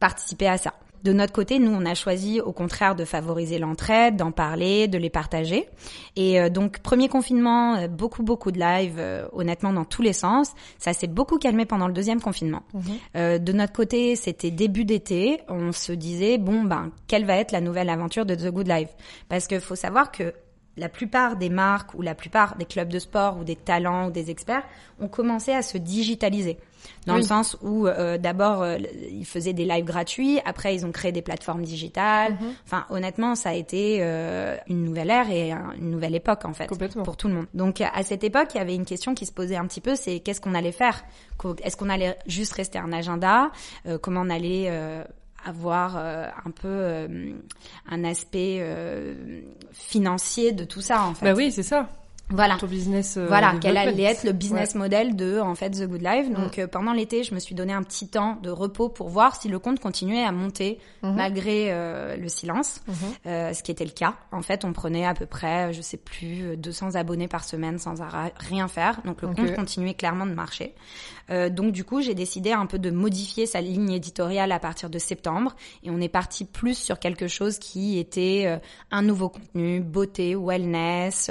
participer 0.00 0.48
à 0.48 0.58
ça. 0.58 0.74
De 1.04 1.12
notre 1.12 1.32
côté, 1.32 1.58
nous, 1.58 1.70
on 1.70 1.86
a 1.86 1.94
choisi 1.94 2.40
au 2.40 2.52
contraire 2.52 2.96
de 2.96 3.04
favoriser 3.04 3.58
l'entraide, 3.58 4.16
d'en 4.16 4.32
parler, 4.32 4.88
de 4.88 4.98
les 4.98 5.10
partager. 5.10 5.68
Et 6.16 6.40
euh, 6.40 6.48
donc, 6.48 6.80
premier 6.80 7.08
confinement, 7.08 7.76
euh, 7.76 7.88
beaucoup, 7.88 8.22
beaucoup 8.22 8.50
de 8.50 8.58
live, 8.58 9.00
honnêtement, 9.32 9.72
dans 9.72 9.84
tous 9.84 10.02
les 10.02 10.12
sens. 10.12 10.52
Ça 10.78 10.92
s'est 10.92 11.06
beaucoup 11.06 11.38
calmé 11.38 11.66
pendant 11.66 11.86
le 11.86 11.94
deuxième 11.94 12.20
confinement. 12.20 12.62
Euh, 13.16 13.38
de 13.38 13.52
notre 13.52 13.72
côté, 13.72 14.16
c'était 14.16 14.50
début 14.50 14.84
d'été. 14.84 15.40
On 15.48 15.72
se 15.72 15.92
disait, 15.92 16.38
bon, 16.38 16.64
ben, 16.64 16.90
quelle 17.06 17.24
va 17.24 17.36
être 17.36 17.52
la 17.52 17.60
nouvelle 17.60 17.90
aventure 17.90 18.26
de 18.26 18.34
The 18.34 18.50
Good 18.50 18.68
Life? 18.68 18.90
Parce 19.28 19.46
qu'il 19.46 19.60
faut 19.60 19.76
savoir 19.76 20.10
que 20.10 20.34
la 20.78 20.88
plupart 20.88 21.36
des 21.36 21.50
marques 21.50 21.94
ou 21.94 22.02
la 22.02 22.14
plupart 22.14 22.56
des 22.56 22.64
clubs 22.64 22.88
de 22.88 22.98
sport 22.98 23.38
ou 23.38 23.44
des 23.44 23.56
talents 23.56 24.08
ou 24.08 24.10
des 24.10 24.30
experts 24.30 24.62
ont 25.00 25.08
commencé 25.08 25.52
à 25.52 25.62
se 25.62 25.76
digitaliser. 25.78 26.58
Dans 27.06 27.14
Oui. 27.14 27.20
le 27.20 27.26
sens 27.26 27.56
où 27.60 27.86
euh, 27.88 28.18
d'abord 28.18 28.62
euh, 28.62 28.78
ils 29.10 29.26
faisaient 29.26 29.52
des 29.52 29.64
lives 29.64 29.84
gratuits, 29.84 30.40
après 30.44 30.74
ils 30.74 30.86
ont 30.86 30.92
créé 30.92 31.10
des 31.12 31.22
plateformes 31.22 31.62
digitales. 31.62 32.32
Mhm. 32.40 32.52
Enfin 32.64 32.86
honnêtement 32.90 33.34
ça 33.34 33.50
a 33.50 33.54
été 33.54 33.98
euh, 34.00 34.56
une 34.68 34.84
nouvelle 34.84 35.10
ère 35.10 35.30
et 35.30 35.50
un- 35.52 35.72
une 35.78 35.90
nouvelle 35.90 36.14
époque 36.14 36.44
en 36.44 36.54
fait 36.54 36.66
Complètement. 36.68 37.02
pour 37.02 37.16
tout 37.16 37.28
le 37.28 37.34
monde. 37.34 37.46
Donc 37.52 37.80
à 37.80 38.02
cette 38.04 38.22
époque 38.24 38.50
il 38.54 38.58
y 38.58 38.60
avait 38.60 38.74
une 38.76 38.84
question 38.86 39.14
qui 39.14 39.26
se 39.26 39.32
posait 39.32 39.56
un 39.56 39.66
petit 39.66 39.80
peu, 39.80 39.96
c'est 39.96 40.20
qu'est-ce 40.20 40.40
qu'on 40.40 40.54
allait 40.54 40.72
faire? 40.72 41.04
Est-ce 41.62 41.76
qu'on 41.76 41.88
allait 41.90 42.16
juste 42.26 42.52
rester 42.54 42.78
un 42.78 42.92
agenda? 42.92 43.50
Euh, 43.86 43.98
Comment 43.98 44.20
on 44.22 44.30
allait 44.30 44.66
euh, 44.68 45.02
avoir 45.44 45.96
euh, 45.96 46.26
un 46.44 46.50
peu 46.50 46.68
euh, 46.68 47.32
un 47.88 48.04
aspect 48.04 48.58
euh, 48.60 49.42
financier 49.72 50.52
de 50.52 50.64
tout 50.64 50.80
ça 50.80 51.04
en 51.04 51.14
fait. 51.14 51.26
Bah 51.26 51.34
oui, 51.34 51.52
c'est 51.52 51.62
ça. 51.62 51.88
Voilà. 52.30 52.56
ton 52.56 52.66
business. 52.66 53.16
euh, 53.16 53.26
Voilà, 53.26 53.52
quel 53.60 53.74
development. 53.74 53.88
allait 53.94 54.02
être 54.02 54.24
le 54.24 54.32
business 54.32 54.74
Ouais. 54.74 54.78
model 54.80 55.16
de 55.16 55.38
en 55.40 55.54
fait 55.54 55.70
The 55.70 55.86
Good 55.88 56.02
Life. 56.02 56.30
Donc 56.30 56.58
euh, 56.58 56.66
pendant 56.66 56.92
l'été, 56.92 57.24
je 57.24 57.34
me 57.34 57.40
suis 57.40 57.54
donné 57.54 57.72
un 57.72 57.82
petit 57.82 58.08
temps 58.08 58.36
de 58.42 58.50
repos 58.50 58.88
pour 58.88 59.08
voir 59.08 59.40
si 59.40 59.48
le 59.48 59.58
compte 59.58 59.80
continuait 59.80 60.22
à 60.24 60.32
monter 60.32 60.78
Mhm. 61.02 61.14
malgré 61.14 61.66
euh, 61.72 62.16
le 62.16 62.28
silence, 62.28 62.82
Mhm. 62.88 62.94
euh, 63.26 63.52
ce 63.54 63.62
qui 63.62 63.70
était 63.70 63.84
le 63.84 63.90
cas. 63.92 64.14
En 64.32 64.42
fait, 64.42 64.64
on 64.64 64.72
prenait 64.72 65.06
à 65.06 65.14
peu 65.14 65.26
près, 65.26 65.72
je 65.72 65.80
sais 65.80 65.96
plus, 65.96 66.42
euh, 66.42 66.56
200 66.56 66.94
abonnés 66.96 67.28
par 67.28 67.44
semaine 67.44 67.78
sans 67.78 67.94
rien 68.38 68.68
faire. 68.68 69.00
Donc 69.04 69.22
le 69.22 69.28
compte 69.28 69.54
continuait 69.54 69.94
clairement 69.94 70.26
de 70.26 70.34
marcher. 70.34 70.74
Donc 71.50 71.72
du 71.72 71.84
coup, 71.84 72.00
j'ai 72.00 72.14
décidé 72.14 72.52
un 72.52 72.64
peu 72.64 72.78
de 72.78 72.90
modifier 72.90 73.44
sa 73.44 73.60
ligne 73.60 73.90
éditoriale 73.90 74.50
à 74.50 74.58
partir 74.58 74.88
de 74.88 74.98
septembre 74.98 75.54
et 75.82 75.90
on 75.90 76.00
est 76.00 76.08
parti 76.08 76.46
plus 76.46 76.74
sur 76.76 76.98
quelque 76.98 77.28
chose 77.28 77.58
qui 77.58 77.98
était 77.98 78.58
un 78.90 79.02
nouveau 79.02 79.28
contenu, 79.28 79.80
beauté, 79.80 80.34
wellness, 80.34 81.30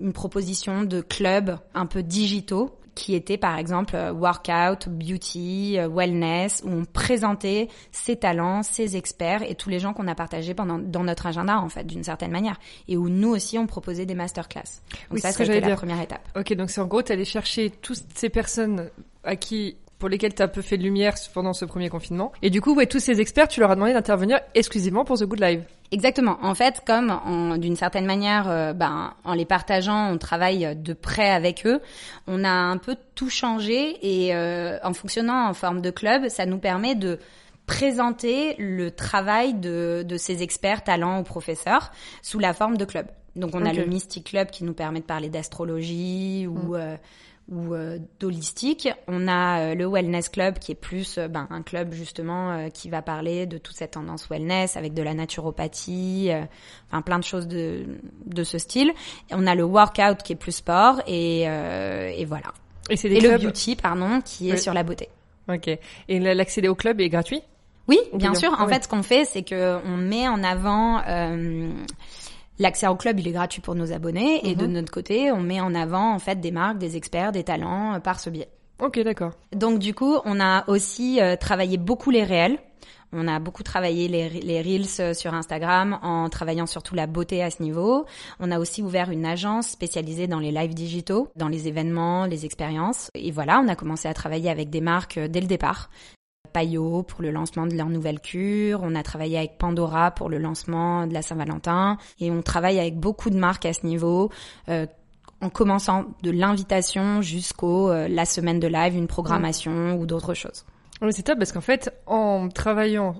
une 0.00 0.12
proposition 0.12 0.35
de 0.84 1.00
clubs 1.00 1.58
un 1.74 1.86
peu 1.86 2.02
digitaux 2.02 2.78
qui 2.94 3.14
était 3.14 3.36
par 3.36 3.58
exemple 3.58 3.94
euh, 3.94 4.10
workout, 4.12 4.88
beauty, 4.88 5.78
euh, 5.78 5.86
wellness, 5.86 6.62
où 6.64 6.70
on 6.70 6.84
présentait 6.86 7.68
ses 7.92 8.16
talents, 8.16 8.62
ses 8.62 8.96
experts 8.96 9.42
et 9.42 9.54
tous 9.54 9.68
les 9.68 9.78
gens 9.78 9.92
qu'on 9.92 10.08
a 10.08 10.14
partagés 10.14 10.54
pendant 10.54 10.78
dans 10.78 11.04
notre 11.04 11.26
agenda 11.26 11.58
en 11.60 11.68
fait 11.68 11.84
d'une 11.84 12.02
certaine 12.02 12.30
manière 12.30 12.58
et 12.88 12.96
où 12.96 13.08
nous 13.10 13.28
aussi 13.28 13.58
on 13.58 13.66
proposait 13.66 14.06
des 14.06 14.14
masterclass. 14.14 14.62
Donc 14.62 15.12
Oui, 15.12 15.20
ça 15.20 15.30
c'était 15.32 15.60
la 15.60 15.66
dire. 15.68 15.76
première 15.76 16.00
étape. 16.00 16.26
Ok, 16.36 16.54
donc 16.54 16.70
c'est 16.70 16.80
en 16.80 16.86
gros, 16.86 17.02
t'allais 17.02 17.26
chercher 17.26 17.70
toutes 17.70 18.02
ces 18.14 18.30
personnes 18.30 18.88
à 19.24 19.36
qui, 19.36 19.76
pour 19.98 20.08
lesquelles 20.08 20.34
t'as 20.34 20.44
un 20.44 20.48
peu 20.48 20.62
fait 20.62 20.76
de 20.76 20.82
lumière 20.82 21.14
pendant 21.32 21.52
ce 21.52 21.64
premier 21.64 21.88
confinement. 21.88 22.32
Et 22.42 22.50
du 22.50 22.60
coup, 22.60 22.74
ouais, 22.74 22.86
tous 22.86 23.00
ces 23.00 23.20
experts, 23.20 23.48
tu 23.48 23.60
leur 23.60 23.70
as 23.70 23.74
demandé 23.74 23.92
d'intervenir 23.92 24.40
exclusivement 24.54 25.04
pour 25.04 25.18
The 25.18 25.24
Good 25.24 25.40
Live. 25.40 25.64
Exactement. 25.92 26.38
En 26.42 26.54
fait, 26.54 26.82
comme 26.86 27.58
d'une 27.58 27.76
certaine 27.76 28.06
manière, 28.06 28.48
euh, 28.48 28.72
ben, 28.72 29.14
en 29.24 29.34
les 29.34 29.44
partageant, 29.44 30.12
on 30.12 30.18
travaille 30.18 30.74
de 30.76 30.92
près 30.92 31.30
avec 31.30 31.66
eux, 31.66 31.80
on 32.26 32.44
a 32.44 32.50
un 32.50 32.76
peu 32.76 32.96
tout 33.14 33.30
changé 33.30 33.96
et 34.02 34.34
euh, 34.34 34.78
en 34.82 34.92
fonctionnant 34.92 35.48
en 35.48 35.54
forme 35.54 35.80
de 35.80 35.90
club, 35.90 36.28
ça 36.28 36.44
nous 36.44 36.58
permet 36.58 36.94
de 36.94 37.18
présenter 37.66 38.54
le 38.58 38.90
travail 38.90 39.54
de, 39.54 40.04
de 40.06 40.16
ces 40.16 40.42
experts, 40.42 40.84
talents 40.84 41.20
ou 41.20 41.22
professeurs 41.22 41.92
sous 42.22 42.38
la 42.38 42.52
forme 42.52 42.76
de 42.76 42.84
club. 42.84 43.06
Donc 43.36 43.50
on 43.54 43.64
a 43.66 43.72
le 43.72 43.84
Mystic 43.84 44.28
Club 44.28 44.50
qui 44.50 44.64
nous 44.64 44.72
permet 44.72 45.00
de 45.00 45.04
parler 45.04 45.28
d'astrologie 45.28 46.46
ou 46.46 46.74
euh, 46.74 46.96
ou 47.50 47.74
euh, 47.74 47.98
d'holistique. 48.18 48.88
On 49.06 49.28
a 49.28 49.60
euh, 49.60 49.74
le 49.74 49.86
Wellness 49.86 50.28
Club 50.28 50.58
qui 50.58 50.72
est 50.72 50.76
plus 50.76 51.16
euh, 51.18 51.28
ben, 51.28 51.46
un 51.50 51.62
club 51.62 51.92
justement 51.92 52.50
euh, 52.52 52.68
qui 52.70 52.90
va 52.90 53.02
parler 53.02 53.46
de 53.46 53.56
toute 53.58 53.76
cette 53.76 53.92
tendance 53.92 54.28
wellness 54.28 54.76
avec 54.76 54.94
de 54.94 55.02
la 55.02 55.14
naturopathie, 55.14 56.28
euh, 56.30 56.42
enfin 56.90 57.02
plein 57.02 57.18
de 57.18 57.24
choses 57.24 57.46
de, 57.46 57.84
de 58.26 58.44
ce 58.44 58.58
style. 58.58 58.90
Et 59.30 59.34
on 59.34 59.46
a 59.46 59.54
le 59.54 59.62
Workout 59.64 60.22
qui 60.24 60.32
est 60.32 60.36
plus 60.36 60.56
sport 60.56 61.00
et, 61.06 61.44
euh, 61.46 62.10
et 62.14 62.24
voilà. 62.24 62.52
Et 62.90 62.96
c'est 62.96 63.08
des 63.08 63.16
Et 63.16 63.20
le 63.20 63.28
clubs. 63.30 63.42
Beauty, 63.42 63.76
pardon, 63.76 64.20
qui 64.24 64.48
est 64.48 64.52
Oui. 64.54 64.58
sur 64.58 64.74
la 64.74 64.82
beauté. 64.82 65.08
Ok. 65.48 65.68
Et 66.08 66.18
l'accès 66.20 66.66
au 66.66 66.74
club 66.74 67.00
est 67.00 67.08
gratuit? 67.08 67.42
Oui, 67.88 67.98
Ou 68.12 68.18
bien 68.18 68.34
sûr. 68.34 68.52
En 68.58 68.66
ouais. 68.66 68.74
fait, 68.74 68.82
ce 68.82 68.88
qu'on 68.88 69.04
fait, 69.04 69.24
c'est 69.24 69.44
que 69.44 69.78
on 69.84 69.96
met 69.96 70.26
en 70.26 70.42
avant 70.42 71.00
euh, 71.06 71.70
l'accès 72.58 72.86
au 72.86 72.96
club, 72.96 73.20
il 73.20 73.28
est 73.28 73.32
gratuit 73.32 73.60
pour 73.60 73.74
nos 73.74 73.92
abonnés, 73.92 74.48
et 74.48 74.54
de 74.54 74.66
Mhm. 74.66 74.72
notre 74.72 74.92
côté, 74.92 75.30
on 75.32 75.40
met 75.40 75.60
en 75.60 75.74
avant 75.74 76.14
en 76.14 76.18
fait 76.18 76.40
des 76.40 76.50
marques, 76.50 76.78
des 76.78 76.96
experts, 76.96 77.32
des 77.32 77.44
talents 77.44 77.94
euh, 77.94 77.98
par 78.00 78.20
ce 78.20 78.30
biais. 78.30 78.48
Ok, 78.82 78.98
d'accord. 79.00 79.32
Donc 79.54 79.78
du 79.78 79.94
coup, 79.94 80.16
on 80.24 80.38
a 80.40 80.68
aussi 80.68 81.20
euh, 81.20 81.36
travaillé 81.36 81.78
beaucoup 81.78 82.10
les 82.10 82.24
réels. 82.24 82.58
On 83.12 83.28
a 83.28 83.38
beaucoup 83.38 83.62
travaillé 83.62 84.08
les, 84.08 84.28
les 84.28 84.60
reels 84.60 84.86
euh, 85.00 85.14
sur 85.14 85.32
Instagram 85.32 85.98
en 86.02 86.28
travaillant 86.28 86.66
surtout 86.66 86.94
la 86.94 87.06
beauté 87.06 87.42
à 87.42 87.50
ce 87.50 87.62
niveau. 87.62 88.04
On 88.40 88.50
a 88.50 88.58
aussi 88.58 88.82
ouvert 88.82 89.10
une 89.10 89.24
agence 89.24 89.68
spécialisée 89.68 90.26
dans 90.26 90.40
les 90.40 90.50
lives 90.50 90.74
digitaux, 90.74 91.28
dans 91.36 91.48
les 91.48 91.68
événements, 91.68 92.26
les 92.26 92.44
expériences. 92.44 93.10
Et 93.14 93.30
voilà, 93.30 93.60
on 93.64 93.68
a 93.68 93.76
commencé 93.76 94.08
à 94.08 94.12
travailler 94.12 94.50
avec 94.50 94.68
des 94.70 94.80
marques 94.80 95.18
dès 95.18 95.40
le 95.40 95.46
départ. 95.46 95.88
Payot 96.46 97.02
pour 97.02 97.22
le 97.22 97.30
lancement 97.30 97.66
de 97.66 97.74
leur 97.74 97.88
nouvelle 97.88 98.20
cure, 98.20 98.80
on 98.82 98.94
a 98.94 99.02
travaillé 99.02 99.38
avec 99.38 99.58
Pandora 99.58 100.10
pour 100.10 100.28
le 100.28 100.38
lancement 100.38 101.06
de 101.06 101.12
la 101.12 101.22
Saint-Valentin 101.22 101.98
et 102.20 102.30
on 102.30 102.42
travaille 102.42 102.78
avec 102.78 102.98
beaucoup 102.98 103.30
de 103.30 103.38
marques 103.38 103.66
à 103.66 103.72
ce 103.72 103.86
niveau. 103.86 104.30
euh, 104.68 104.86
en 105.40 105.50
commençant 105.50 106.06
de 106.22 106.30
l'invitation 106.30 107.20
jusqu'au 107.20 107.90
euh, 107.90 108.08
la 108.08 108.24
semaine 108.24 108.60
de 108.60 108.66
live, 108.66 108.96
une 108.96 109.06
programmation 109.06 109.98
ou 109.98 110.06
d'autres 110.06 110.34
choses. 110.34 110.64
Oui, 111.02 111.12
c'est 111.12 111.22
top 111.22 111.38
parce 111.38 111.52
qu'en 111.52 111.60
fait, 111.60 111.92
en 112.06 112.48
travaillant, 112.48 113.16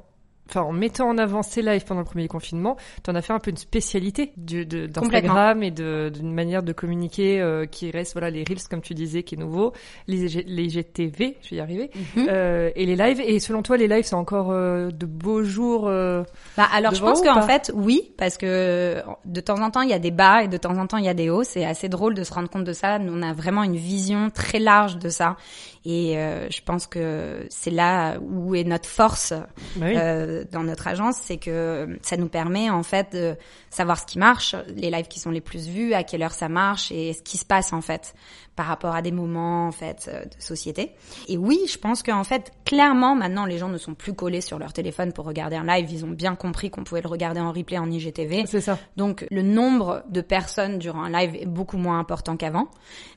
enfin 0.49 0.63
en 0.63 0.73
mettant 0.73 1.09
en 1.09 1.19
avant 1.19 1.43
ces 1.43 1.63
lives 1.63 1.85
pendant 1.85 2.01
le 2.01 2.07
premier 2.07 2.29
confinement, 2.29 2.77
t'en 3.03 3.15
as 3.15 3.23
fait 3.23 3.33
un 3.33 3.39
peu 3.39 3.51
une 3.51 3.57
spécialité 3.57 4.33
d'Instagram 4.37 5.63
et 5.63 5.71
d'une 5.71 6.33
manière 6.33 6.63
de 6.63 6.73
communiquer 6.73 7.41
euh, 7.41 7.67
qui 7.67 7.91
reste, 7.91 8.13
voilà, 8.13 8.31
les 8.31 8.45
reels 8.45 8.63
comme 8.71 8.81
tu 8.81 8.95
disais, 8.95 9.23
qui 9.23 9.35
est 9.35 9.39
nouveau, 9.39 9.73
les, 10.07 10.37
IGTV, 10.39 11.37
je 11.43 11.51
vais 11.51 11.57
y 11.57 11.61
arriver, 11.61 11.91
Mhm. 12.17 12.27
euh, 12.29 12.71
et 12.77 12.87
les 12.87 12.97
lives. 12.97 13.21
Et 13.21 13.39
selon 13.41 13.63
toi, 13.63 13.77
les 13.77 13.89
lives, 13.89 14.05
c'est 14.05 14.15
encore 14.15 14.51
euh, 14.51 14.91
de 14.91 15.07
beaux 15.07 15.43
jours. 15.43 15.87
euh, 15.89 16.23
Bah 16.57 16.67
alors 16.73 16.95
je 16.95 17.01
pense 17.01 17.23
qu'en 17.23 17.43
fait 17.43 17.71
oui 17.75 18.13
parce 18.17 18.37
que 18.37 19.03
de 19.25 19.41
temps 19.41 19.61
en 19.61 19.71
temps 19.71 19.83
il 19.83 19.91
y 19.91 19.93
a 19.95 19.99
des 19.99 20.11
bas 20.11 20.43
et 20.43 20.49
de 20.49 20.57
temps 20.57 20.77
en 20.79 20.87
temps 20.87 20.97
il 20.99 21.05
y 21.05 21.09
a 21.09 21.15
des 21.15 21.31
hauts. 21.31 21.45
C'est 21.45 21.65
assez 21.65 21.89
drôle 21.89 22.15
de 22.15 22.25
se 22.25 22.33
rendre 22.33 22.49
compte 22.49 22.65
de 22.65 22.73
ça. 22.73 22.99
Nous 22.99 23.13
on 23.13 23.23
a 23.23 23.33
vraiment 23.33 23.63
une 23.63 23.77
vision 23.77 24.31
très 24.31 24.59
large 24.59 24.99
de 24.99 25.09
ça 25.09 25.37
et 25.85 26.15
je 26.51 26.61
pense 26.65 26.87
que 26.87 27.47
c'est 27.49 27.71
là 27.71 28.17
où 28.21 28.55
est 28.55 28.65
notre 28.65 28.89
force 28.89 29.33
bah 29.77 29.87
oui. 29.87 29.97
Dans 30.45 30.63
notre 30.63 30.87
agence, 30.87 31.17
c'est 31.23 31.37
que 31.37 31.99
ça 32.03 32.17
nous 32.17 32.29
permet 32.29 32.71
en 32.71 32.83
fait 32.83 33.13
de 33.13 33.37
savoir 33.71 33.99
ce 33.99 34.07
qui 34.07 34.19
marche, 34.19 34.55
les 34.75 34.91
lives 34.91 35.09
qui 35.09 35.21
sont 35.21 35.31
les 35.31 35.41
plus 35.41 35.69
vus, 35.69 35.95
à 35.95 36.03
quelle 36.03 36.23
heure 36.23 36.33
ça 36.33 36.49
marche 36.49 36.91
et 36.93 37.13
ce 37.13 37.23
qui 37.23 37.37
se 37.37 37.45
passe 37.45 37.73
en 37.73 37.81
fait 37.81 38.15
par 38.57 38.67
rapport 38.67 38.95
à 38.95 39.03
des 39.03 39.13
moments 39.13 39.67
en 39.69 39.73
fait 39.73 40.11
euh, 40.13 40.25
de 40.25 40.43
société. 40.43 40.93
Et 41.29 41.37
oui, 41.37 41.61
je 41.69 41.79
pense 41.79 42.03
qu'en 42.03 42.25
fait 42.25 42.53
clairement 42.65 43.15
maintenant 43.15 43.47
les 43.47 43.59
gens 43.59 43.69
ne 43.69 43.79
sont 43.79 43.95
plus 43.95 44.15
collés 44.15 44.41
sur 44.41 44.59
leur 44.59 44.73
téléphone 44.73 45.13
pour 45.13 45.25
regarder 45.25 45.57
un 45.57 45.65
live, 45.65 45.91
ils 45.91 46.05
ont 46.05 46.11
bien 46.11 46.35
compris 46.35 46.71
qu'on 46.71 46.85
pouvait 46.85 47.03
le 47.03 47.09
regarder 47.09 47.41
en 47.41 47.53
replay 47.53 47.79
en 47.79 47.91
IGTV. 47.91 48.45
c'est 48.47 48.61
ça. 48.61 48.79
Donc 48.97 49.27
le 49.31 49.43
nombre 49.43 50.03
de 50.09 50.21
personnes 50.21 50.79
durant 50.79 51.03
un 51.05 51.11
live 51.11 51.35
est 51.37 51.47
beaucoup 51.47 51.77
moins 51.79 51.99
important 51.99 52.37
qu'avant, 52.37 52.69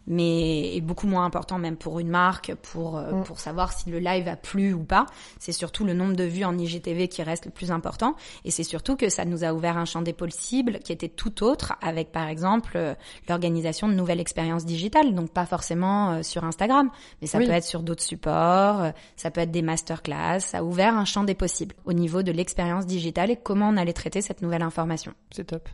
mais 0.07 0.75
est 0.75 0.81
beaucoup 0.81 1.07
moins 1.07 1.25
important 1.25 1.57
même 1.57 1.77
pour 1.77 1.99
une 1.99 2.09
marque, 2.09 2.53
pour 2.55 2.97
euh, 2.97 3.09
Mm. 3.11 3.23
pour 3.23 3.39
savoir 3.39 3.73
si 3.73 3.89
le 3.89 3.99
live 3.99 4.27
a 4.27 4.35
plu 4.35 4.73
ou 4.73 4.83
pas. 4.83 5.05
C'est 5.39 5.51
surtout 5.51 5.85
le 5.85 5.93
nombre 5.93 6.15
de 6.15 6.23
vues 6.23 6.43
en 6.43 6.57
IGTV 6.57 7.07
qui 7.07 7.23
reste 7.23 7.45
le 7.45 7.51
plus 7.51 7.71
important, 7.71 8.15
et 8.45 8.51
c'est 8.51 8.63
surtout 8.63 8.95
que 8.95 9.09
ça 9.09 9.25
nous 9.25 9.43
a 9.43 9.53
ouvert 9.53 9.77
un 9.77 9.85
champ 9.85 10.01
des 10.01 10.13
possibles 10.13 10.79
qui 10.79 10.91
était 10.91 11.07
tout 11.09 11.43
autre, 11.43 11.73
avec 11.81 12.11
par 12.11 12.27
exemple 12.27 12.73
euh, 12.75 12.93
l'organisation 13.27 13.87
de 13.87 13.93
nouvelles 13.93 14.19
expériences 14.19 14.65
digitales, 14.65 15.13
donc 15.13 15.28
pas 15.29 15.45
forcément 15.45 16.11
euh, 16.11 16.23
sur 16.23 16.43
Instagram, 16.43 16.89
mais 17.21 17.27
ça 17.27 17.37
Oui. 17.37 17.45
peut 17.47 17.51
être 17.53 17.63
sur 17.63 17.81
d'autres 17.83 18.03
supports, 18.03 18.81
euh, 18.81 18.91
ça 19.15 19.31
peut 19.31 19.41
être 19.41 19.51
des 19.51 19.61
masterclass. 19.61 20.39
Ça 20.41 20.59
a 20.59 20.63
ouvert 20.63 20.95
un 20.95 21.05
champ 21.05 21.23
des 21.23 21.35
possibles 21.35 21.75
au 21.85 21.93
niveau 21.93 22.23
de 22.23 22.31
l'expérience 22.31 22.85
digitale 22.85 23.31
et 23.31 23.35
comment 23.35 23.69
on 23.69 23.77
allait 23.77 23.93
traiter 23.93 24.21
cette 24.21 24.41
nouvelle 24.41 24.61
information. 24.61 25.13
C'est 25.31 25.45
top. 25.47 25.67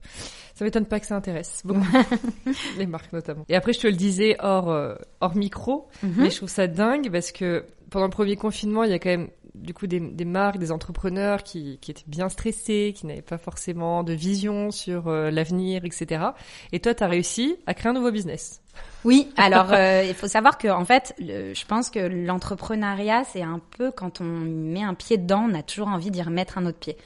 Ça 0.54 0.64
m'étonne 0.66 0.86
pas 0.86 1.00
que 1.00 1.06
ça 1.08 1.16
intéresse 1.16 1.62
beaucoup. 1.66 1.82
les 2.78 2.86
marques 2.86 3.12
notamment. 3.14 3.46
Et 3.50 3.56
après, 3.56 3.74
je 3.74 3.80
te 3.80 3.88
le 3.88 3.94
disais 3.94 4.36
hors, 4.40 4.70
euh, 4.70 4.96
hors 5.22 5.36
micro, 5.36 5.88
Mhm. 6.04 6.14
mais 6.18 6.30
je 6.30 6.38
trouve 6.38 6.50
ça 6.50 6.68
dingue 6.68 7.12
parce 7.12 7.32
que 7.32 7.66
pendant 7.90 8.06
le 8.06 8.12
premier 8.12 8.36
confinement, 8.36 8.84
il 8.84 8.92
y 8.92 8.94
a 8.94 9.00
quand 9.00 9.10
même 9.10 9.30
du 9.56 9.74
coup 9.74 9.88
des, 9.88 10.00
des 10.00 10.26
marques, 10.26 10.58
des 10.58 10.72
entrepreneurs 10.72 11.44
qui, 11.44 11.78
qui 11.82 11.92
étaient 11.92 12.04
bien 12.08 12.30
stressés, 12.30 12.94
qui 12.96 13.06
n'avaient 13.08 13.22
pas 13.22 13.38
forcément 13.38 14.04
de 14.04 14.14
vision 14.14 14.72
sur 14.72 15.08
euh, 15.08 15.32
l'avenir, 15.32 15.86
etc. 15.86 16.24
Et 16.72 16.80
toi, 16.80 16.94
tu 16.94 17.04
as 17.04 17.08
réussi 17.08 17.58
à 17.66 17.74
créer 17.74 17.90
un 17.90 17.94
nouveau 17.94 18.12
business. 18.12 18.62
Oui, 19.06 19.30
alors 19.38 19.72
euh, 19.72 20.04
il 20.08 20.14
faut 20.14 20.28
savoir 20.28 20.58
que 20.58 20.68
en 20.68 20.84
fait, 20.86 21.14
le- 21.20 21.54
je 21.54 21.66
pense 21.66 21.90
que 21.90 22.00
l'entrepreneuriat, 22.00 23.24
c'est 23.24 23.42
un 23.42 23.60
peu 23.78 23.92
quand 23.92 24.22
on 24.22 24.26
met 24.26 24.84
un 24.84 24.94
pied 24.94 25.18
dedans, 25.18 25.48
on 25.50 25.54
a 25.54 25.64
toujours 25.64 25.88
envie 25.88 26.12
d'y 26.12 26.22
remettre 26.22 26.58
un 26.58 26.66
autre 26.66 26.80
pied. 26.80 26.98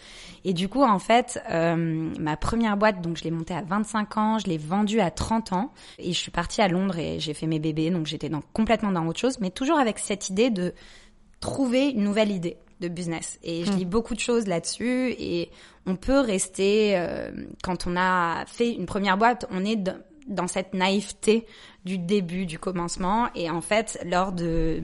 Et 0.45 0.53
du 0.53 0.69
coup, 0.69 0.83
en 0.83 0.99
fait, 0.99 1.41
euh, 1.51 1.75
ma 2.19 2.37
première 2.37 2.77
boîte, 2.77 3.01
donc 3.01 3.17
je 3.17 3.23
l'ai 3.23 3.31
montée 3.31 3.53
à 3.53 3.61
25 3.61 4.17
ans, 4.17 4.39
je 4.39 4.47
l'ai 4.47 4.57
vendue 4.57 5.01
à 5.01 5.11
30 5.11 5.53
ans, 5.53 5.71
et 5.99 6.13
je 6.13 6.17
suis 6.17 6.31
partie 6.31 6.61
à 6.61 6.67
Londres 6.69 6.97
et 6.97 7.19
j'ai 7.19 7.33
fait 7.33 7.45
mes 7.47 7.59
bébés, 7.59 7.89
donc 7.91 8.05
j'étais 8.07 8.29
dans, 8.29 8.41
complètement 8.53 8.91
dans 8.91 9.05
autre 9.05 9.19
chose, 9.19 9.39
mais 9.41 9.49
toujours 9.51 9.77
avec 9.79 9.99
cette 9.99 10.29
idée 10.29 10.49
de 10.49 10.73
trouver 11.39 11.89
une 11.89 12.03
nouvelle 12.03 12.31
idée 12.31 12.57
de 12.79 12.87
business. 12.87 13.39
Et 13.43 13.65
je 13.65 13.71
lis 13.73 13.85
beaucoup 13.85 14.13
de 14.13 14.19
choses 14.19 14.47
là-dessus 14.47 15.13
et 15.19 15.49
on 15.85 15.95
peut 15.95 16.19
rester, 16.19 16.97
euh, 16.97 17.31
quand 17.63 17.87
on 17.87 17.97
a 17.97 18.45
fait 18.45 18.71
une 18.71 18.85
première 18.85 19.17
boîte, 19.17 19.45
on 19.51 19.65
est 19.65 19.77
dans 20.27 20.47
cette 20.47 20.73
naïveté 20.73 21.45
du 21.85 21.97
début, 21.97 22.45
du 22.45 22.59
commencement. 22.59 23.29
Et 23.35 23.49
en 23.49 23.61
fait, 23.61 23.99
lors 24.05 24.31
de, 24.31 24.81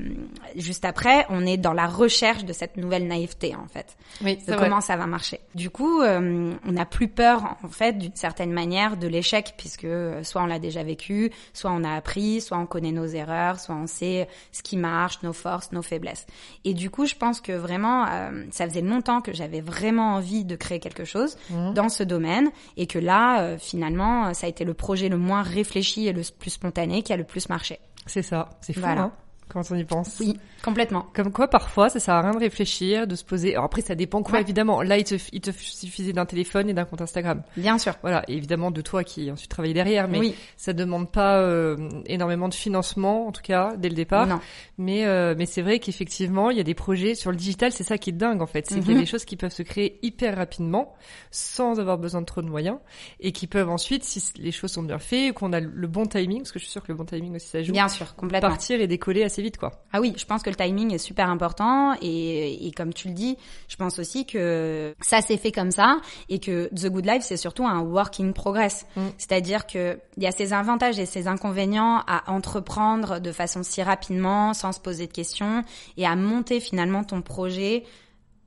juste 0.56 0.86
après, 0.86 1.26
on 1.30 1.46
est 1.46 1.58
dans 1.58 1.74
la 1.74 1.88
recherche 1.88 2.46
de 2.46 2.54
cette 2.54 2.78
nouvelle 2.78 3.08
naïveté, 3.08 3.56
en 3.56 3.68
fait. 3.68 3.98
Oui, 4.24 4.38
de 4.48 4.56
comment 4.56 4.82
ça 4.82 4.96
va 4.96 5.08
marcher. 5.08 5.40
Du 5.56 5.70
coup, 5.70 6.02
euh, 6.02 6.54
on 6.66 6.72
n'a 6.72 6.86
plus 6.86 7.08
peur, 7.08 7.58
en 7.64 7.70
fait, 7.70 7.98
d'une 7.98 8.16
certaine 8.16 8.52
manière, 8.52 8.98
de 8.98 9.08
l'échec, 9.08 9.54
puisque 9.58 9.86
euh, 9.86 10.24
soit 10.24 10.42
on 10.42 10.48
l'a 10.48 10.60
déjà 10.60 10.84
vécu, 10.84 11.32
soit 11.54 11.72
on 11.72 11.84
a 11.84 11.94
appris, 11.94 12.42
soit 12.42 12.58
on 12.58 12.66
connaît 12.66 12.92
nos 12.92 13.08
erreurs, 13.08 13.60
soit 13.60 13.76
on 13.76 13.88
sait 13.88 14.28
ce 14.52 14.64
qui 14.64 14.78
marche, 14.78 15.22
nos 15.24 15.34
forces, 15.34 15.72
nos 15.72 15.82
faiblesses. 15.82 16.26
Et 16.64 16.74
du 16.74 16.90
coup, 16.90 17.06
je 17.06 17.16
pense 17.16 17.42
que 17.42 17.52
vraiment, 17.52 18.06
euh, 18.10 18.46
ça 18.52 18.68
faisait 18.68 18.82
longtemps 18.82 19.22
que 19.22 19.34
j'avais 19.34 19.62
vraiment 19.62 20.16
envie 20.16 20.46
de 20.46 20.56
créer 20.56 20.80
quelque 20.80 21.06
chose 21.06 21.36
Mmh. 21.50 21.74
dans 21.74 21.90
ce 21.90 22.04
domaine, 22.04 22.50
et 22.78 22.88
que 22.88 23.00
là, 23.00 23.42
euh, 23.42 23.58
finalement, 23.58 24.34
ça 24.34 24.48
a 24.48 24.50
été 24.50 24.64
le 24.64 24.74
projet 24.74 25.10
le 25.10 25.18
moins 25.18 25.44
réfléchi 25.44 26.08
et 26.08 26.14
le 26.14 26.22
plus 26.38 26.52
spontané 26.52 26.85
qui 27.04 27.14
a 27.14 27.18
le 27.18 27.24
plus 27.24 27.50
marché. 27.50 27.80
C'est 28.06 28.22
ça. 28.22 28.50
C'est 28.62 28.74
fou, 28.74 28.80
Voilà. 28.82 29.02
hein, 29.04 29.12
quand 29.48 29.62
on 29.72 29.76
y 29.76 29.84
pense. 29.84 30.18
Oui, 30.20 30.38
complètement. 30.64 31.06
Comme 31.14 31.32
quoi, 31.32 31.48
parfois, 31.48 31.90
ça 31.90 32.00
sert 32.00 32.14
à 32.16 32.22
rien 32.22 32.32
de 32.32 32.40
réfléchir, 32.40 33.08
de 33.08 33.16
se 33.16 33.24
poser. 33.24 33.54
Alors 33.54 33.66
après, 33.66 33.82
ça 33.82 33.96
dépend 33.96 34.22
quoi, 34.24 34.36
Ouais. 34.36 34.42
évidemment. 34.42 34.82
Là, 34.82 34.98
il 34.98 35.04
te, 35.04 35.16
il 35.32 35.42
te 35.42 35.52
suffisait 35.52 36.14
d'un 36.14 36.26
téléphone 36.26 36.70
et 36.70 36.74
d'un 36.74 36.86
compte 36.86 37.02
Instagram. 37.02 37.42
Bien 37.56 37.78
sûr. 37.78 37.96
Voilà, 38.02 38.24
et 38.28 38.34
évidemment 38.36 38.72
de 38.72 38.82
toi 38.82 39.04
qui 39.04 39.32
ensuite 39.32 39.50
travaille 39.52 39.74
derrière, 39.74 40.08
mais 40.08 40.20
oui. 40.20 40.36
ça 40.58 40.74
demande 40.74 41.12
pas 41.12 41.38
euh, 41.40 41.78
énormément 42.08 42.50
de 42.50 42.54
financement, 42.54 43.28
en 43.28 43.32
tout 43.32 43.42
cas, 43.44 43.76
dès 43.78 43.90
le 43.90 43.96
départ. 43.96 44.28
Non. 44.28 44.40
Mais 44.78 45.06
euh, 45.06 45.36
mais 45.38 45.46
c'est 45.46 45.62
vrai 45.62 45.80
qu'effectivement, 45.80 46.50
il 46.50 46.58
y 46.58 46.60
a 46.60 46.64
des 46.64 46.74
projets 46.74 47.16
sur 47.16 47.32
le 47.32 47.38
digital, 47.38 47.72
c'est 47.72 47.84
ça 47.84 47.98
qui 47.98 48.10
est 48.10 48.14
dingue 48.14 48.42
en 48.42 48.48
fait, 48.48 48.66
c'est 48.66 48.80
qu'il 48.80 48.88
y 48.90 48.92
a 48.92 48.96
Mhm. 48.96 49.02
des 49.02 49.06
choses 49.06 49.26
qui 49.26 49.38
peuvent 49.38 49.54
se 49.54 49.64
créer 49.64 50.00
hyper 50.02 50.36
rapidement, 50.36 50.94
sans 51.32 51.80
avoir 51.80 51.98
besoin 51.98 52.22
de 52.22 52.26
trop 52.26 52.42
de 52.42 52.50
moyens, 52.50 52.78
et 53.20 53.32
qui 53.32 53.48
peuvent 53.48 53.70
ensuite, 53.70 54.04
si 54.04 54.22
les 54.38 54.52
choses 54.52 54.72
sont 54.72 54.84
bien 54.84 55.00
faites, 55.00 55.34
qu'on 55.34 55.54
a 55.54 55.60
le 55.60 55.88
bon 55.88 56.06
timing, 56.06 56.40
parce 56.40 56.52
que 56.52 56.60
je 56.60 56.66
suis 56.66 56.72
sûre 56.72 56.84
que 56.84 56.92
le 56.92 56.98
bon 56.98 57.06
timing 57.06 57.36
aussi 57.36 57.48
ça 57.48 57.62
joue, 57.64 57.72
Bien 57.74 57.88
sûr, 57.88 58.16
complètement. 58.16 58.50
partir 58.50 58.82
et 58.82 58.88
décoller 58.88 59.24
assez 59.24 59.35
vite 59.42 59.58
quoi. 59.58 59.72
Ah 59.92 60.02
oui, 60.02 60.14
je 60.18 60.26
pense 60.26 60.44
que 60.44 60.50
le 60.50 60.56
timing 60.56 60.94
est 60.94 60.98
super 60.98 61.30
important 61.30 61.96
et, 62.02 62.68
et 62.68 62.72
comme 62.72 62.94
tu 62.94 63.08
le 63.08 63.14
dis, 63.14 63.38
je 63.68 63.76
pense 63.76 64.00
aussi 64.00 64.26
que 64.26 64.94
ça 65.02 65.22
s'est 65.22 65.38
fait 65.38 65.52
comme 65.52 65.72
ça 65.72 65.98
et 66.30 66.40
que 66.40 66.70
The 66.76 66.88
Good 66.88 67.06
Life 67.06 67.24
c'est 67.24 67.38
surtout 67.38 67.66
un 67.66 67.82
work 67.82 68.20
in 68.20 68.32
progress. 68.32 68.86
Mm. 68.96 69.02
C'est-à-dire 69.18 69.68
que 69.68 70.00
il 70.18 70.24
y 70.24 70.28
a 70.28 70.32
ses 70.32 70.54
avantages 70.54 71.00
et 71.00 71.06
ses 71.06 71.28
inconvénients 71.28 72.04
à 72.08 72.32
entreprendre 72.32 73.20
de 73.20 73.32
façon 73.32 73.64
si 73.64 73.82
rapidement, 73.84 74.54
sans 74.54 74.72
se 74.72 74.80
poser 74.80 75.08
de 75.08 75.12
questions 75.14 75.64
et 75.98 76.06
à 76.06 76.16
monter 76.16 76.60
finalement 76.60 77.04
ton 77.04 77.22
projet 77.22 77.84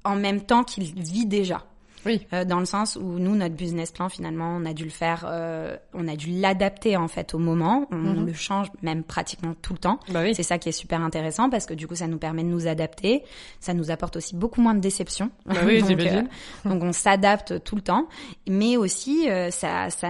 en 0.05 0.17
même 0.17 0.41
temps 0.41 0.65
qu'il 0.65 0.85
vit 0.85 1.27
déjà. 1.27 1.65
Oui. 2.07 2.27
Euh, 2.33 2.45
dans 2.45 2.59
le 2.61 2.65
sens 2.65 2.97
où 2.97 3.19
nous 3.19 3.35
notre 3.35 3.55
business 3.55 3.91
plan 3.93 4.09
finalement 4.09 4.57
on 4.61 4.65
a 4.65 4.73
dû 4.73 4.85
le 4.85 4.91
faire 4.91 5.25
euh, 5.29 5.77
on 5.95 6.07
a 6.09 6.17
dû 6.17 6.31
l'adapter 6.31 6.97
en 6.97 7.09
fait 7.09 7.35
au 7.35 7.39
moment 7.39 7.87
on 7.91 7.97
Mhm. 7.97 8.27
le 8.27 8.33
change 8.33 8.69
même 8.83 9.03
pratiquement 9.03 9.55
tout 9.61 9.73
le 9.73 9.79
temps 9.79 9.99
Bah 10.11 10.21
oui. 10.23 10.35
c'est 10.35 10.43
ça 10.43 10.59
qui 10.59 10.69
est 10.69 10.73
super 10.73 11.01
intéressant 11.03 11.51
parce 11.51 11.67
que 11.67 11.75
du 11.75 11.87
coup, 11.87 11.95
ça 11.95 12.07
nous 12.07 12.19
permet 12.19 12.43
de 12.43 12.49
nous 12.49 12.67
adapter. 12.67 13.23
Ça 13.61 13.75
nous 13.75 13.91
apporte 13.91 14.17
aussi 14.17 14.35
beaucoup 14.37 14.61
moins 14.61 14.75
de 14.75 14.81
déception. 14.81 15.31
Bah 15.47 15.55
oui, 15.65 15.81
donc, 15.83 16.01
euh, 16.01 16.23
donc 16.65 16.83
on 16.83 16.93
s'adapte 16.93 17.63
tout 17.65 17.77
le 17.77 17.83
temps, 17.83 18.09
mais 18.49 18.77
aussi 18.77 19.29
euh, 19.31 19.51
ça, 19.51 19.91
ça, 19.91 20.09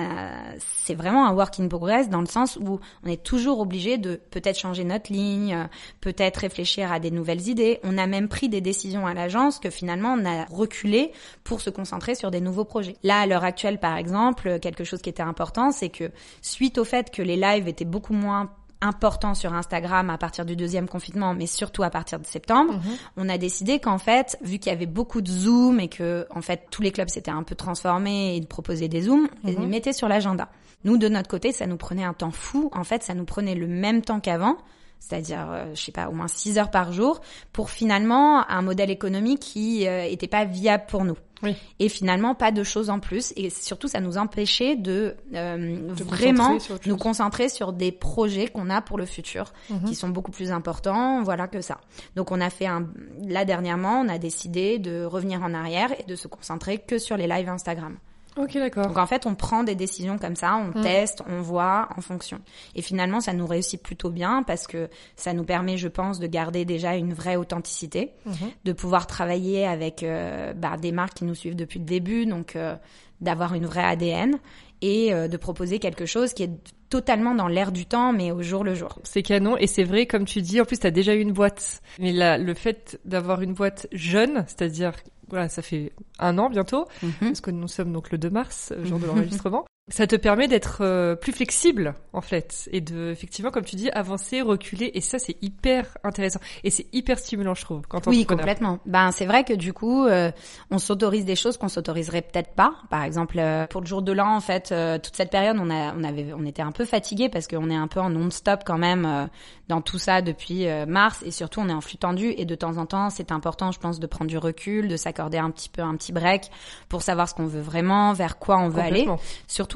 c'est 0.59 0.95
vraiment 0.95 1.26
un 1.26 1.33
work 1.35 1.59
in 1.61 1.68
progress 1.68 2.09
dans 2.09 2.21
le 2.21 2.26
sens 2.26 2.57
où 2.61 2.80
on 3.04 3.09
est 3.09 3.23
toujours 3.23 3.61
obligé 3.61 3.99
de 3.99 4.21
peut-être 4.30 4.59
changer 4.59 4.85
notre 4.85 5.12
ligne, 5.12 5.54
euh, 5.54 5.64
peut-être 6.00 6.38
réfléchir 6.38 6.92
à 6.92 7.00
des 7.00 7.11
nouvelles 7.11 7.49
idées. 7.49 7.80
On 7.85 7.99
a 7.99 8.07
même 8.07 8.28
pris 8.28 8.49
des 8.49 8.61
décisions 8.61 9.07
à 9.07 9.14
l'agence 9.14 9.59
que 9.59 9.71
finalement 9.71 10.14
on 10.18 10.25
a 10.25 10.45
reculé 10.47 11.12
pour 11.45 11.61
se 11.61 11.71
concentrer 11.79 12.17
sur 12.17 12.33
des 12.33 12.41
nouveaux 12.41 12.65
projets. 12.65 12.97
Là, 13.05 13.21
à 13.21 13.27
l'heure 13.27 13.45
actuelle, 13.45 13.79
par 13.79 13.97
exemple, 13.97 14.59
quelque 14.59 14.83
chose 14.83 15.01
qui 15.01 15.11
était 15.11 15.23
important, 15.23 15.71
c'est 15.71 15.91
que 15.91 16.11
suite 16.43 16.77
au 16.79 16.85
fait 16.85 17.11
que 17.13 17.23
les 17.23 17.37
lives 17.37 17.69
étaient 17.69 17.85
beaucoup 17.85 18.15
moins 18.15 18.51
importants 18.81 19.35
sur 19.35 19.55
Instagram 19.55 20.11
à 20.11 20.19
partir 20.19 20.45
du 20.45 20.57
deuxième 20.57 20.89
confinement, 20.89 21.35
mais 21.35 21.47
surtout 21.47 21.85
à 21.85 21.91
partir 21.91 22.19
de 22.19 22.27
septembre, 22.27 22.75
Mhm. 22.75 22.81
on 23.17 23.29
a 23.29 23.39
décidé 23.39 23.79
qu'en 23.79 23.99
fait, 23.99 24.37
vu 24.43 24.59
qu'il 24.59 24.71
y 24.73 24.75
avait 24.75 24.87
beaucoup 24.87 25.21
de 25.21 25.29
Zoom 25.29 25.79
et 25.81 25.89
que 25.89 26.27
en 26.35 26.43
fait 26.43 26.67
tous 26.71 26.83
les 26.83 26.91
clubs 26.93 27.09
s'étaient 27.09 27.31
un 27.31 27.43
peu 27.45 27.55
transformés 27.55 28.37
et 28.37 28.41
proposer 28.47 28.89
des 28.89 29.03
Zooms, 29.03 29.29
on 29.45 29.49
les 29.49 29.57
Mhm. 29.57 29.69
mettait 29.69 29.93
sur 29.93 30.09
l'agenda. 30.09 30.49
Nous, 30.85 30.97
de 30.97 31.09
notre 31.09 31.29
côté, 31.29 31.51
ça 31.53 31.67
nous 31.67 31.77
prenait 31.77 32.05
un 32.05 32.13
temps 32.15 32.31
fou. 32.33 32.71
En 32.73 32.85
fait, 32.85 33.03
ça 33.05 33.15
nous 33.15 33.25
prenait 33.25 33.57
le 33.57 33.67
même 33.67 34.01
temps 34.03 34.21
qu'avant, 34.21 34.57
c'est-à-dire, 35.01 35.47
euh, 35.51 35.75
je 35.75 35.81
sais 35.83 35.93
pas, 35.93 36.09
au 36.09 36.13
moins 36.13 36.29
6 36.29 36.57
heures 36.59 36.71
par 36.71 36.93
jour, 36.93 37.21
pour 37.53 37.71
finalement 37.71 38.49
un 38.49 38.63
modèle 38.63 38.91
économique 38.91 39.41
qui 39.41 39.89
euh, 39.89 40.05
était 40.05 40.29
pas 40.29 40.45
viable 40.45 40.85
pour 40.89 41.05
nous. 41.05 41.17
Oui. 41.42 41.57
Et 41.78 41.88
finalement, 41.88 42.35
pas 42.35 42.50
de 42.50 42.62
choses 42.62 42.90
en 42.90 42.99
plus. 43.00 43.33
Et 43.37 43.50
surtout, 43.50 43.88
ça 43.88 44.00
nous 44.00 44.18
empêchait 44.18 44.76
de 44.76 45.14
euh, 45.35 45.78
vraiment 45.95 46.54
concentrer 46.54 46.90
nous 46.90 46.97
concentrer 46.97 47.49
sur 47.49 47.73
des 47.73 47.92
projets 47.92 48.49
qu'on 48.49 48.71
a 48.71 48.80
pour 48.83 48.99
le 48.99 49.07
futur, 49.07 49.52
Mhm. 49.71 49.85
qui 49.85 49.95
sont 49.95 50.09
beaucoup 50.09 50.30
plus 50.33 50.50
importants, 50.50 51.23
voilà 51.23 51.47
que 51.49 51.61
ça. 51.61 51.78
Donc 52.16 52.33
on 52.33 52.40
a 52.40 52.50
fait 52.50 52.66
un, 52.66 52.88
là 53.26 53.45
dernièrement, 53.45 54.00
on 54.04 54.09
a 54.09 54.18
décidé 54.18 54.78
de 54.78 55.04
revenir 55.04 55.42
en 55.42 55.54
arrière 55.54 55.92
et 56.00 56.04
de 56.04 56.16
se 56.16 56.28
concentrer 56.28 56.78
que 56.78 56.99
sur 56.99 57.16
les 57.16 57.26
lives 57.26 57.49
Instagram. 57.49 57.97
Ok, 58.37 58.55
d'accord. 58.55 58.87
Donc 58.87 58.99
en 58.99 59.07
fait, 59.07 59.27
on 59.27 59.35
prend 59.35 59.65
des 59.65 59.75
décisions 59.75 60.19
comme 60.19 60.37
ça, 60.37 60.57
on 60.57 60.79
Mm. 60.79 60.83
teste, 60.83 61.23
on 61.29 61.41
voit 61.41 61.89
en 61.97 62.01
fonction. 62.01 62.39
Et 62.77 62.83
finalement, 62.83 63.21
ça 63.21 63.33
nous 63.33 63.47
réussit 63.47 63.83
plutôt 63.83 64.11
bien 64.11 64.43
parce 64.45 64.67
que 64.67 64.89
ça 65.17 65.33
nous 65.33 65.45
permet, 65.45 65.77
je 65.77 65.89
pense, 65.89 66.21
de 66.21 66.27
garder 66.29 66.65
déjà 66.65 66.95
une 66.95 67.13
vraie 67.15 67.37
authenticité, 67.37 68.13
Mhm. 68.27 68.35
de 68.65 68.73
pouvoir 68.73 69.07
travailler 69.07 69.67
avec 69.67 70.03
euh, 70.03 70.53
bah, 70.55 70.77
des 70.77 70.93
marques 70.93 71.15
qui 71.15 71.25
nous 71.25 71.35
suivent 71.35 71.57
depuis 71.57 71.79
le 71.81 71.85
début, 71.85 72.27
donc 72.27 72.55
euh, 72.55 72.77
d'avoir 73.21 73.55
une 73.55 73.67
vraie 73.67 73.83
ADN 73.85 74.39
et 74.83 75.13
euh, 75.13 75.27
de 75.27 75.37
proposer 75.37 75.81
quelque 75.81 76.07
chose 76.07 76.33
qui 76.33 76.45
est 76.45 76.51
totalement 76.89 77.35
dans 77.35 77.49
l'air 77.49 77.73
du 77.73 77.85
temps, 77.87 78.12
mais 78.12 78.31
au 78.31 78.43
jour 78.43 78.62
le 78.62 78.75
jour. 78.75 78.99
C'est 79.03 79.23
canon 79.23 79.57
et 79.57 79.67
c'est 79.67 79.83
vrai 79.83 80.07
comme 80.07 80.25
tu 80.25 80.41
dis. 80.41 80.61
En 80.61 80.64
plus, 80.64 80.79
t'as 80.79 80.91
déjà 80.93 81.14
eu 81.14 81.21
une 81.21 81.33
boîte, 81.33 81.83
mais 81.99 82.12
là, 82.12 82.38
le 82.38 82.55
fait 82.55 83.01
d'avoir 83.05 83.43
une 83.43 83.53
boîte 83.55 83.88
jeune, 83.93 84.45
c'est-à-dire 84.47 84.93
voilà, 85.29 85.49
ça 85.49 85.62
fait 85.62 85.93
un 86.19 86.38
an 86.38 86.49
bientôt, 86.51 86.87
Mhm. 87.03 87.12
parce 87.21 87.41
que 87.41 87.51
nous 87.51 87.69
sommes 87.69 87.93
donc 87.93 88.11
le 88.11 88.19
2 88.19 88.31
mars, 88.31 88.73
euh, 88.77 88.85
jour 88.85 88.99
de 88.99 89.07
l'enregistrement. 89.43 89.64
Ça 89.88 90.07
te 90.07 90.16
permet 90.16 90.48
d'être 90.48 90.79
euh, 90.83 91.14
plus 91.14 91.33
flexible 91.33 91.94
en 92.12 92.20
fait 92.20 92.68
et 92.72 92.81
de 92.81 93.11
effectivement 93.11 93.51
comme 93.51 93.64
tu 93.64 93.77
dis 93.77 93.90
avancer, 93.90 94.42
reculer 94.42 94.90
et 94.94 95.01
ça 95.01 95.18
c'est 95.18 95.37
hyper 95.42 95.96
intéressant 96.05 96.40
et 96.64 96.70
c'est 96.70 96.87
hyper 96.92 97.18
stimulant 97.18 97.55
je 97.55 97.62
trouve 97.62 97.83
quand 97.88 98.07
on 98.07 98.11
Oui, 98.11 98.24
complètement. 98.24 98.79
Ben 98.87 99.11
c'est 99.12 99.27
vrai 99.27 99.44
que 99.44 99.53
du 99.53 99.72
coup, 99.72 100.07
euh, 100.07 100.31
on 100.70 100.79
s'autorise 100.79 101.24
des 101.24 101.37
choses 101.37 101.57
qu'on 101.57 101.68
s'autoriserait 101.68 102.22
peut-être 102.22 102.55
pas. 102.55 102.74
Par 102.90 103.03
exemple, 103.03 103.38
euh, 103.38 103.66
pour 103.66 103.81
le 103.81 103.87
jour 103.87 104.03
de 104.03 104.12
l'an, 104.12 104.37
en 104.37 104.40
fait, 104.40 104.72
euh, 104.72 104.98
toute 104.98 105.16
cette 105.16 105.31
période, 105.31 105.57
on 105.61 105.70
a, 105.70 105.94
on 105.94 106.05
avait, 106.05 106.33
on 106.33 106.44
était 106.44 106.62
un 106.62 106.72
peu 106.72 106.85
fatigué 106.85 107.29
parce 107.29 107.46
qu'on 107.46 107.70
est 107.70 107.77
un 107.77 107.88
peu 107.88 108.01
en 108.01 108.11
non-stop 108.11 108.61
quand 108.64 108.79
même 108.79 109.05
euh, 109.05 109.27
dans 109.68 109.81
tout 109.81 109.98
ça 109.98 110.22
depuis 110.22 110.66
euh, 110.66 110.87
mars 110.87 111.22
et 111.24 111.31
surtout 111.31 111.61
on 111.61 111.68
est 111.68 111.72
en 111.72 111.81
flux 111.81 111.98
tendu 111.98 112.35
et 112.37 112.44
de 112.44 112.55
temps 112.55 112.79
en 112.79 112.87
temps, 112.87 113.11
c'est 113.11 113.33
important, 113.33 113.70
je 113.70 113.79
pense, 113.79 114.01
de 114.01 114.07
prendre 114.07 114.31
du 114.31 114.38
recul, 114.38 114.88
de 114.88 114.96
s'accorder 114.96 115.38
un 115.38 115.51
petit 115.51 115.68
peu 115.68 115.83
un 115.83 115.94
petit 115.96 116.12
break 116.12 116.51
pour 116.88 117.03
savoir 117.03 117.29
ce 117.29 117.35
qu'on 117.35 117.46
veut 117.46 117.61
vraiment, 117.61 118.12
vers 118.12 118.38
quoi 118.38 118.59
on 118.59 118.68
veut 118.68 118.81
aller. 118.81 119.05
Complètement. 119.05 119.20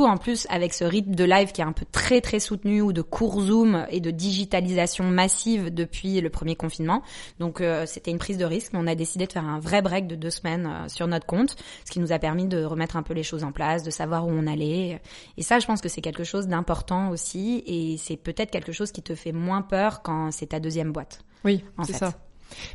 Surtout 0.02 0.14
en 0.14 0.18
plus 0.18 0.48
avec 0.50 0.74
ce 0.74 0.82
rythme 0.82 1.14
de 1.14 1.22
live 1.22 1.52
qui 1.52 1.60
est 1.60 1.64
un 1.64 1.72
peu 1.72 1.86
très 1.92 2.20
très 2.20 2.40
soutenu 2.40 2.82
ou 2.82 2.92
de 2.92 3.02
cours 3.02 3.40
Zoom 3.40 3.86
et 3.88 4.00
de 4.00 4.10
digitalisation 4.10 5.04
massive 5.04 5.72
depuis 5.72 6.20
le 6.20 6.28
premier 6.28 6.56
confinement. 6.56 7.02
Donc 7.38 7.60
euh, 7.60 7.86
c'était 7.86 8.10
une 8.10 8.18
prise 8.18 8.36
de 8.36 8.44
risque, 8.44 8.72
mais 8.72 8.80
on 8.82 8.88
a 8.88 8.96
décidé 8.96 9.28
de 9.28 9.32
faire 9.32 9.44
un 9.44 9.60
vrai 9.60 9.80
break 9.80 10.08
de 10.08 10.16
deux 10.16 10.30
semaines 10.30 10.66
euh, 10.66 10.88
sur 10.88 11.06
notre 11.06 11.26
compte, 11.26 11.54
ce 11.84 11.92
qui 11.92 12.00
nous 12.00 12.10
a 12.10 12.18
permis 12.18 12.48
de 12.48 12.64
remettre 12.64 12.96
un 12.96 13.04
peu 13.04 13.14
les 13.14 13.22
choses 13.22 13.44
en 13.44 13.52
place, 13.52 13.84
de 13.84 13.92
savoir 13.92 14.26
où 14.26 14.30
on 14.30 14.48
allait. 14.48 15.00
Et 15.36 15.42
ça, 15.42 15.60
je 15.60 15.66
pense 15.66 15.80
que 15.80 15.88
c'est 15.88 16.00
quelque 16.00 16.24
chose 16.24 16.48
d'important 16.48 17.10
aussi, 17.10 17.62
et 17.64 17.96
c'est 17.96 18.16
peut-être 18.16 18.50
quelque 18.50 18.72
chose 18.72 18.90
qui 18.90 19.02
te 19.02 19.14
fait 19.14 19.32
moins 19.32 19.62
peur 19.62 20.02
quand 20.02 20.32
c'est 20.32 20.46
ta 20.46 20.58
deuxième 20.58 20.90
boîte. 20.90 21.20
Oui, 21.44 21.64
en 21.78 21.84
c'est 21.84 21.92
fait. 21.92 21.98
ça. 21.98 22.14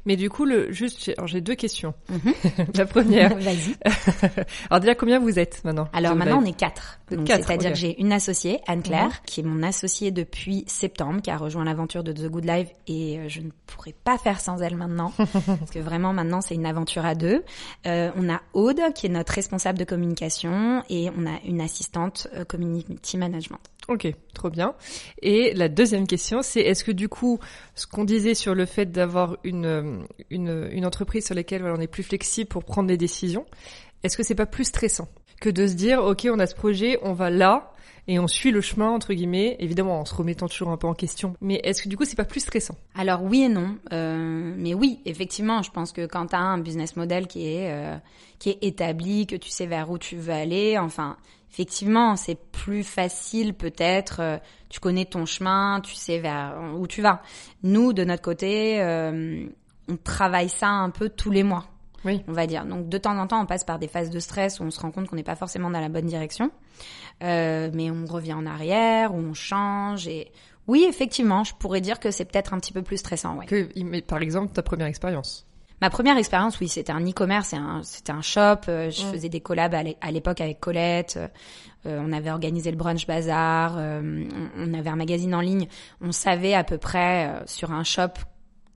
Mais 0.06 0.16
du 0.16 0.30
coup, 0.30 0.46
le 0.46 0.72
juste, 0.72 1.12
j'ai- 1.26 1.42
deux 1.42 1.56
questions. 1.56 1.94
Mhm. 2.10 2.34
La 2.76 2.86
première, 2.86 3.36
Vas-y. 3.40 3.76
alors 4.70 4.80
déjà 4.82 4.96
combien 4.96 5.20
vous 5.20 5.40
êtes 5.40 5.64
maintenant 5.64 5.88
Alors 5.94 6.16
maintenant, 6.16 6.42
on 6.42 6.46
est 6.46 6.58
quatre. 6.58 7.00
C'est-à-dire 7.10 7.72
que 7.72 7.78
j'ai 7.78 8.00
une 8.02 8.12
associée, 8.12 8.60
Anne-Claire, 8.68 9.06
Mhm. 9.08 9.12
qui 9.26 9.40
est 9.40 9.44
mon 9.44 9.64
associée 9.64 10.12
depuis 10.12 10.64
septembre, 10.68 11.22
qui 11.22 11.32
a 11.32 11.38
rejoint 11.38 11.64
l'aventure 11.64 12.04
de 12.04 12.12
The 12.12 12.28
Good 12.30 12.46
Life 12.46 12.68
et 12.88 13.20
euh, 13.20 13.30
je 13.30 13.42
ne 13.42 13.50
pourrais 13.66 13.96
pas 14.04 14.18
faire 14.18 14.40
sans 14.40 14.62
elle 14.62 14.76
maintenant. 14.76 15.14
parce 15.18 15.72
que 15.72 15.80
vraiment, 15.80 16.14
maintenant, 16.14 16.42
c'est 16.42 16.56
une 16.56 16.66
aventure 16.66 17.06
à 17.06 17.16
deux. 17.16 17.44
Euh, 17.86 18.12
on 18.16 18.30
a 18.30 18.42
Aude, 18.54 18.82
qui 18.96 19.06
est 19.06 19.10
notre 19.10 19.34
responsable 19.34 19.78
de 19.80 19.86
communication 19.86 20.84
et 20.90 21.10
on 21.18 21.26
a 21.28 21.40
une 21.46 21.62
assistante 21.62 22.28
euh, 22.36 22.44
community 22.44 23.18
management. 23.18 23.60
Ok, 23.88 24.06
trop 24.34 24.50
bien. 24.50 24.74
Et 25.22 25.54
la 25.54 25.70
deuxième 25.70 26.08
question, 26.08 26.42
c'est 26.42 26.60
est-ce 26.60 26.84
que 26.84 26.92
du 26.92 27.08
coup, 27.08 27.40
ce 27.74 27.88
qu'on 27.88 28.04
disait 28.04 28.34
sur 28.34 28.54
le 28.54 28.66
fait 28.66 28.88
d'avoir 28.92 29.38
une, 29.46 29.66
une, 30.30 30.70
une 30.72 30.86
entreprise 30.86 31.26
sur 31.26 31.36
laquelle 31.36 31.64
on 31.66 31.80
est 31.80 31.88
plus 31.88 32.04
flexible 32.04 32.48
pour 32.48 32.64
prendre 32.64 32.88
des 32.88 32.98
décisions, 32.98 33.46
est-ce 34.04 34.18
que 34.18 34.24
c'est 34.24 34.36
pas 34.36 34.46
plus 34.46 34.66
stressant 34.66 35.08
que 35.42 35.50
de 35.50 35.68
se 35.68 35.74
dire, 35.74 36.04
ok, 36.04 36.28
on 36.32 36.40
a 36.40 36.48
ce 36.48 36.56
projet, 36.56 37.00
on 37.04 37.14
va 37.14 37.30
là, 37.30 37.72
et 38.08 38.20
on 38.20 38.28
suit 38.28 38.52
le 38.52 38.62
chemin 38.62 38.90
entre 38.90 39.14
guillemets, 39.14 39.58
évidemment 39.60 40.00
en 40.00 40.06
se 40.06 40.16
remettant 40.16 40.48
toujours 40.48 40.70
un 40.70 40.78
peu 40.78 40.88
en 40.88 40.94
question. 40.94 41.36
Mais 41.42 41.60
est-ce 41.64 41.84
que 41.84 41.90
du 41.90 41.98
coup 41.98 42.06
c'est 42.06 42.16
pas 42.16 42.26
plus 42.26 42.40
stressant? 42.40 42.76
Alors 42.96 43.24
oui 43.24 43.44
et 43.44 43.50
non, 43.50 43.78
euh, 43.92 44.54
mais 44.58 44.74
oui, 44.74 45.00
effectivement, 45.06 45.62
je 45.62 45.72
pense 45.72 45.92
que 45.92 46.06
quand 46.06 46.28
tu 46.28 46.36
as 46.36 46.40
un 46.40 46.58
business 46.58 46.96
model 46.96 47.28
qui 47.28 47.48
est 47.48 47.72
euh, 47.72 47.98
qui 48.40 48.52
est 48.52 48.60
établi, 48.62 49.28
que 49.28 49.36
tu 49.36 49.50
sais 49.50 49.66
vers 49.66 49.90
où 49.92 49.98
tu 49.98 50.16
veux 50.16 50.34
aller, 50.34 50.78
enfin 50.78 51.18
effectivement 51.52 52.16
c'est 52.16 52.40
plus 52.52 52.84
facile 52.84 53.54
peut-être. 53.54 54.20
Euh, 54.20 54.38
tu 54.70 54.80
connais 54.80 55.06
ton 55.06 55.26
chemin, 55.26 55.82
tu 55.82 55.96
sais 55.96 56.20
vers 56.20 56.56
où 56.78 56.88
tu 56.88 57.02
vas. 57.02 57.22
Nous 57.64 57.94
de 57.94 58.04
notre 58.04 58.22
côté, 58.22 58.82
euh, 58.82 59.48
on 59.88 59.98
travaille 59.98 60.50
ça 60.50 60.70
un 60.70 60.90
peu 60.90 61.10
tous 61.10 61.32
les 61.32 61.44
mois. 61.44 61.66
Oui. 62.06 62.24
On 62.28 62.34
va 62.34 62.48
dire. 62.48 62.66
Donc 62.66 62.90
de 62.90 62.98
temps 62.98 63.18
en 63.18 63.28
temps, 63.28 63.42
on 63.42 63.46
passe 63.46 63.64
par 63.64 63.80
des 63.80 63.88
phases 63.88 64.10
de 64.10 64.20
stress 64.20 64.60
où 64.60 64.64
on 64.64 64.72
se 64.72 64.80
rend 64.80 64.92
compte 64.92 65.08
qu'on 65.08 65.16
n'est 65.16 65.24
pas 65.24 65.36
forcément 65.36 65.70
dans 65.70 65.80
la 65.80 65.90
bonne 65.90 66.06
direction. 66.06 66.52
Euh, 67.24 67.72
mais 67.74 67.90
on 67.90 68.06
revient 68.06 68.34
en 68.34 68.46
arrière, 68.46 69.14
on 69.14 69.34
change 69.34 70.08
et 70.08 70.32
oui, 70.68 70.86
effectivement, 70.88 71.44
je 71.44 71.54
pourrais 71.56 71.82
dire 71.82 72.00
que 72.00 72.12
c'est 72.12 72.26
peut-être 72.26 72.54
un 72.54 72.60
petit 72.60 72.74
peu 72.74 72.82
plus 72.82 72.98
stressant. 72.98 73.38
Ouais. 73.38 73.46
Que, 73.46 73.70
mais 73.82 74.02
par 74.02 74.22
exemple, 74.22 74.52
ta 74.52 74.62
première 74.62 74.88
expérience. 74.88 75.47
Ma 75.82 75.92
première 75.92 76.18
expérience, 76.18 76.60
oui, 76.60 76.68
c'était 76.68 76.92
un 76.92 77.06
e-commerce, 77.06 77.54
c'était 77.84 78.12
un, 78.12 78.22
shop. 78.22 78.62
Euh, 78.68 78.90
je 78.90 79.04
faisais 79.04 79.30
des 79.30 79.42
collabs 79.42 79.76
à 79.76 80.12
l'époque 80.12 80.42
avec 80.42 80.60
Colette. 80.60 81.20
Euh, 81.86 82.00
on 82.04 82.12
avait 82.12 82.32
organisé 82.32 82.72
le 82.72 82.78
brunch 82.78 83.06
bazar. 83.06 83.76
Euh, 83.78 84.02
on, 84.58 84.72
on, 84.72 84.74
avait 84.74 84.90
un 84.90 84.96
magazine 84.96 85.36
en 85.36 85.42
ligne. 85.42 85.68
On 86.02 86.12
savait 86.12 86.56
à 86.56 86.64
peu 86.64 86.80
près 86.80 87.44
sur 87.46 87.72
un 87.72 87.84
shop 87.84 88.14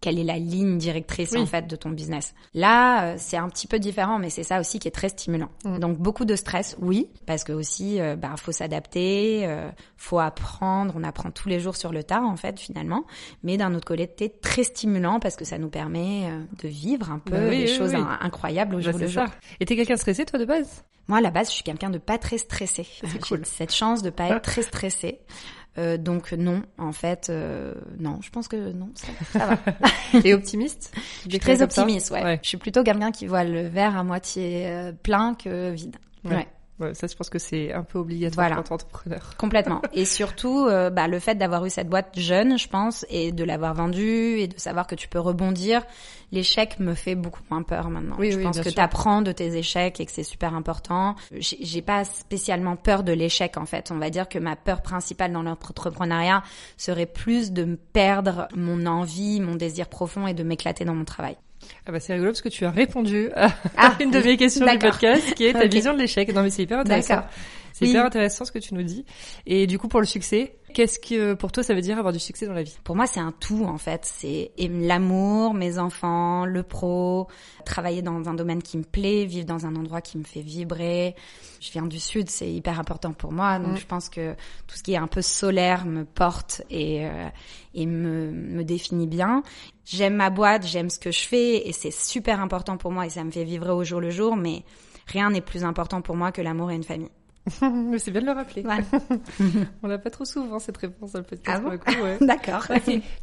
quelle 0.01 0.19
est 0.19 0.23
la 0.23 0.37
ligne 0.37 0.77
directrice 0.77 1.35
en 1.35 1.45
fait 1.45 1.67
de 1.67 1.75
ton 1.75 1.91
business. 1.91 2.33
Là, 2.53 3.05
euh, 3.05 3.15
c'est 3.17 3.37
un 3.37 3.47
petit 3.47 3.67
peu 3.67 3.79
différent, 3.79 4.19
mais 4.19 4.29
c'est 4.29 4.43
ça 4.43 4.59
aussi 4.59 4.79
qui 4.79 4.87
est 4.87 4.91
très 4.91 5.09
stimulant. 5.09 5.49
Mm. 5.63 5.79
Donc 5.79 5.97
beaucoup 5.97 6.25
de 6.25 6.35
stress, 6.35 6.75
oui, 6.81 7.07
parce 7.25 7.43
que 7.43 7.53
aussi, 7.53 8.01
euh, 8.01 8.15
bah, 8.15 8.33
faut 8.37 8.51
s'adapter, 8.51 9.45
euh, 9.45 9.69
faut 9.97 10.19
apprendre. 10.19 10.93
On 10.97 11.03
apprend 11.03 11.31
tous 11.31 11.47
les 11.47 11.59
jours 11.59 11.75
sur 11.75 11.91
le 11.91 12.03
tas 12.03 12.23
en 12.23 12.35
fait 12.35 12.59
finalement. 12.59 13.05
Mais 13.43 13.57
d'un 13.57 13.73
autre 13.75 13.85
côté, 13.85 14.01
très 14.41 14.63
stimulant 14.63 15.19
parce 15.19 15.35
que 15.35 15.45
ça 15.45 15.57
nous 15.57 15.69
permet 15.69 16.25
euh, 16.25 16.43
de 16.63 16.67
vivre 16.67 17.11
un 17.11 17.19
peu 17.19 17.31
bah 17.31 17.49
des 17.49 17.67
choses 17.67 17.93
incroyables 17.93 18.75
au 18.75 18.79
bah, 18.79 18.91
jour 18.91 18.99
le 18.99 19.07
jour. 19.07 19.25
Et 19.59 19.65
t'es 19.65 19.75
quelqu'un 19.75 19.97
stressé 19.97 20.25
toi 20.25 20.39
de 20.39 20.45
base? 20.45 20.83
Moi, 21.07 21.17
à 21.17 21.21
la 21.21 21.31
base, 21.31 21.47
je 21.49 21.55
suis 21.55 21.63
quelqu'un 21.63 21.89
de 21.89 21.97
pas 21.97 22.17
très 22.17 22.37
stressé. 22.37 22.87
C'est 23.03 23.19
cool. 23.19 23.45
Cette 23.45 23.73
chance 23.73 24.01
de 24.01 24.09
pas 24.09 24.29
être 24.29 24.41
très 24.41 24.61
stressé. 24.61 25.19
Euh, 25.77 25.97
donc 25.97 26.33
non, 26.33 26.63
en 26.77 26.91
fait, 26.91 27.29
euh, 27.29 27.73
non, 27.97 28.19
je 28.21 28.29
pense 28.29 28.49
que 28.49 28.73
non, 28.73 28.89
ça, 28.93 29.07
ça 29.31 29.45
va. 29.45 29.57
Et 30.25 30.33
optimiste? 30.33 30.93
Je 31.25 31.29
suis 31.29 31.39
très 31.39 31.61
optimiste, 31.61 32.11
ouais. 32.11 32.39
Je 32.43 32.47
suis 32.49 32.57
plutôt 32.57 32.83
quelqu'un 32.83 33.11
qui 33.11 33.25
voit 33.25 33.45
le 33.45 33.67
verre 33.67 33.95
à 33.95 34.03
moitié 34.03 34.67
euh, 34.67 34.91
plein 34.91 35.33
que 35.33 35.71
vide. 35.71 35.95
ouais. 36.25 36.35
Ouais, 36.35 36.47
ça, 36.93 37.07
je 37.07 37.15
pense 37.15 37.29
que 37.29 37.39
c'est 37.39 37.73
un 37.73 37.83
peu 37.83 37.99
obligatoire 37.99 38.47
voilà. 38.47 38.61
quand 38.61 38.73
entrepreneur. 38.73 39.33
Complètement. 39.37 39.81
Et 39.93 40.05
surtout, 40.05 40.67
euh, 40.67 40.89
bah, 40.89 41.07
le 41.07 41.19
fait 41.19 41.35
d'avoir 41.35 41.65
eu 41.65 41.69
cette 41.69 41.89
boîte 41.89 42.17
jeune, 42.17 42.57
je 42.57 42.67
pense, 42.67 43.05
et 43.09 43.31
de 43.31 43.43
l'avoir 43.43 43.73
vendue, 43.73 44.39
et 44.39 44.47
de 44.47 44.59
savoir 44.59 44.87
que 44.87 44.95
tu 44.95 45.07
peux 45.07 45.19
rebondir, 45.19 45.83
l'échec 46.31 46.79
me 46.79 46.93
fait 46.93 47.15
beaucoup 47.15 47.41
moins 47.49 47.63
peur 47.63 47.89
maintenant. 47.89 48.15
Oui, 48.19 48.31
je 48.31 48.37
oui, 48.37 48.43
pense 48.43 48.59
que 48.59 48.69
tu 48.69 48.79
apprends 48.79 49.21
de 49.21 49.31
tes 49.31 49.55
échecs 49.57 49.99
et 49.99 50.05
que 50.05 50.11
c'est 50.11 50.23
super 50.23 50.53
important. 50.53 51.15
J'ai 51.39 51.81
pas 51.81 52.03
spécialement 52.03 52.75
peur 52.75 53.03
de 53.03 53.11
l'échec, 53.13 53.57
en 53.57 53.65
fait. 53.65 53.91
On 53.91 53.97
va 53.97 54.09
dire 54.09 54.29
que 54.29 54.39
ma 54.39 54.55
peur 54.55 54.81
principale 54.81 55.31
dans 55.31 55.43
l'entrepreneuriat 55.43 56.43
serait 56.77 57.05
plus 57.05 57.51
de 57.51 57.77
perdre 57.93 58.47
mon 58.55 58.85
envie, 58.85 59.39
mon 59.41 59.55
désir 59.55 59.87
profond 59.87 60.27
et 60.27 60.33
de 60.33 60.43
m'éclater 60.43 60.85
dans 60.85 60.95
mon 60.95 61.05
travail. 61.05 61.37
Ah 61.85 61.91
bah 61.91 61.99
c'est 61.99 62.13
rigolo 62.13 62.31
parce 62.31 62.41
que 62.41 62.49
tu 62.49 62.65
as 62.65 62.71
répondu 62.71 63.29
à 63.35 63.49
ah, 63.77 63.93
une 63.99 64.11
de 64.11 64.19
mes 64.19 64.37
questions 64.37 64.65
du 64.65 64.77
podcast 64.77 65.33
qui 65.33 65.45
est 65.45 65.53
ta 65.53 65.65
vision 65.65 65.93
de 65.93 65.99
l'échec. 65.99 66.33
Non 66.33 66.43
mais 66.43 66.49
c'est 66.49 66.63
hyper 66.63 66.79
intéressant. 66.79 67.23
C'est 67.73 67.87
hyper 67.87 68.05
intéressant 68.05 68.45
ce 68.45 68.51
que 68.51 68.59
tu 68.59 68.73
nous 68.73 68.83
dis. 68.83 69.05
Et 69.45 69.67
du 69.67 69.79
coup 69.79 69.87
pour 69.87 69.99
le 69.99 70.05
succès, 70.05 70.57
qu'est-ce 70.73 70.99
que 70.99 71.33
pour 71.33 71.51
toi 71.51 71.63
ça 71.63 71.73
veut 71.73 71.81
dire 71.81 71.97
avoir 71.97 72.13
du 72.13 72.19
succès 72.19 72.45
dans 72.45 72.53
la 72.53 72.63
vie? 72.63 72.77
Pour 72.83 72.95
moi 72.95 73.07
c'est 73.07 73.19
un 73.19 73.31
tout 73.31 73.65
en 73.65 73.77
fait. 73.77 74.01
C'est 74.03 74.51
l'amour, 74.57 75.53
mes 75.53 75.77
enfants, 75.77 76.45
le 76.45 76.63
pro, 76.63 77.27
travailler 77.65 78.01
dans 78.01 78.27
un 78.29 78.33
domaine 78.33 78.61
qui 78.61 78.77
me 78.77 78.83
plaît, 78.83 79.25
vivre 79.25 79.45
dans 79.45 79.65
un 79.65 79.75
endroit 79.75 80.01
qui 80.01 80.17
me 80.17 80.23
fait 80.23 80.41
vibrer. 80.41 81.15
Je 81.59 81.71
viens 81.71 81.85
du 81.85 81.99
sud, 81.99 82.29
c'est 82.29 82.51
hyper 82.51 82.79
important 82.79 83.13
pour 83.13 83.31
moi. 83.31 83.59
Donc 83.59 83.77
je 83.77 83.85
pense 83.85 84.09
que 84.09 84.33
tout 84.67 84.75
ce 84.75 84.83
qui 84.83 84.93
est 84.93 84.97
un 84.97 85.07
peu 85.07 85.21
solaire 85.21 85.85
me 85.85 86.05
porte 86.05 86.61
et, 86.69 87.05
euh, 87.05 87.27
et 87.73 87.85
me, 87.85 88.31
me 88.31 88.63
définit 88.63 89.07
bien. 89.07 89.43
J'aime 89.85 90.15
ma 90.15 90.29
boîte, 90.29 90.65
j'aime 90.65 90.89
ce 90.89 90.99
que 90.99 91.11
je 91.11 91.21
fais 91.21 91.67
et 91.67 91.73
c'est 91.73 91.91
super 91.91 92.39
important 92.39 92.77
pour 92.77 92.91
moi 92.91 93.05
et 93.05 93.09
ça 93.09 93.23
me 93.23 93.31
fait 93.31 93.43
vivre 93.43 93.73
au 93.73 93.83
jour 93.83 93.99
le 93.99 94.09
jour, 94.09 94.35
mais 94.35 94.63
rien 95.07 95.29
n'est 95.31 95.41
plus 95.41 95.63
important 95.63 96.01
pour 96.01 96.15
moi 96.15 96.31
que 96.31 96.41
l'amour 96.41 96.71
et 96.71 96.75
une 96.75 96.83
famille. 96.83 97.09
Mais 97.61 97.99
c'est 97.99 98.11
bien 98.11 98.21
de 98.21 98.25
le 98.25 98.31
rappeler. 98.31 98.63
On 99.83 99.87
n'a 99.87 99.97
pas 99.97 100.09
trop 100.09 100.25
souvent 100.25 100.59
cette 100.59 100.77
réponse 100.77 101.13
dans 101.13 101.19
le 101.19 101.25
podcast. 101.25 101.63
Ah 101.65 101.69
ouais. 102.01 102.17
D'accord. 102.21 102.65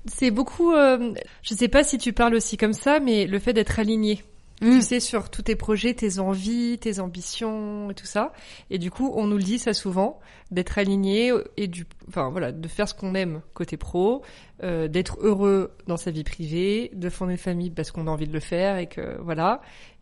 c'est 0.07 0.31
beaucoup. 0.31 0.73
Euh, 0.73 1.14
je 1.43 1.55
sais 1.55 1.69
pas 1.69 1.85
si 1.85 1.99
tu 1.99 2.12
parles 2.12 2.35
aussi 2.35 2.57
comme 2.57 2.73
ça, 2.73 3.01
mais 3.01 3.27
le 3.27 3.38
fait 3.38 3.53
d'être 3.53 3.79
aligné. 3.79 4.23
Mm. 4.61 4.73
Tu 4.73 4.83
sais, 4.83 5.01
sur 5.01 5.31
tous 5.31 5.43
tes 5.43 5.57
projets, 5.57 5.95
tes 5.95 6.19
envies, 6.19 6.79
tes 6.79 6.99
ambitions 6.99 7.91
et 7.91 7.95
tout 7.95 8.07
ça. 8.07 8.33
Et 8.71 8.79
du 8.79 8.91
coup, 8.91 9.12
on 9.14 9.27
nous 9.27 9.37
le 9.37 9.43
dit 9.43 9.59
ça 9.59 9.73
souvent, 9.73 10.19
d'être 10.51 10.79
aligné 10.79 11.33
et 11.57 11.69
du, 11.69 11.87
enfin 12.09 12.29
voilà, 12.31 12.53
de 12.53 12.69
faire 12.69 12.88
ce 12.88 12.95
qu'on 12.95 13.14
aime 13.14 13.41
côté 13.55 13.77
pro, 13.77 14.23
euh, 14.62 14.88
d'être 14.88 15.19
heureux 15.21 15.73
dans 15.87 15.97
sa 15.97 16.11
vie 16.11 16.25
privée, 16.25 16.91
de 16.95 17.09
fonder 17.09 17.33
une 17.33 17.38
famille 17.38 17.71
parce 17.71 17.93
qu'on 17.93 18.07
a 18.09 18.11
envie 18.11 18.27
de 18.27 18.33
le 18.33 18.41
faire 18.41 18.79
et 18.79 18.88
que 18.88 19.19
voilà. 19.21 19.61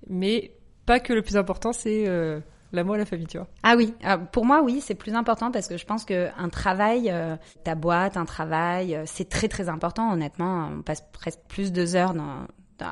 Mais 0.08 0.52
pas 0.86 1.00
que 1.00 1.12
le 1.12 1.22
plus 1.22 1.36
important, 1.36 1.72
c'est 1.72 2.06
euh, 2.06 2.40
l'amour 2.76 2.96
et 2.96 2.98
la 2.98 3.04
famille, 3.04 3.26
tu 3.26 3.38
vois. 3.38 3.48
Ah 3.62 3.74
oui, 3.76 3.94
ah, 4.04 4.18
pour 4.18 4.44
moi 4.44 4.62
oui, 4.62 4.80
c'est 4.80 4.94
plus 4.94 5.14
important 5.14 5.50
parce 5.50 5.68
que 5.68 5.76
je 5.76 5.84
pense 5.84 6.04
que 6.04 6.28
un 6.38 6.48
travail, 6.48 7.10
euh, 7.10 7.36
ta 7.64 7.74
boîte, 7.74 8.16
un 8.16 8.24
travail, 8.24 8.94
euh, 8.94 9.02
c'est 9.06 9.28
très 9.28 9.48
très 9.48 9.68
important. 9.68 10.12
Honnêtement, 10.12 10.70
on 10.78 10.82
passe 10.82 11.04
presque 11.12 11.40
plus 11.48 11.72
de 11.72 11.96
heures 11.96 12.14
dans 12.14 12.46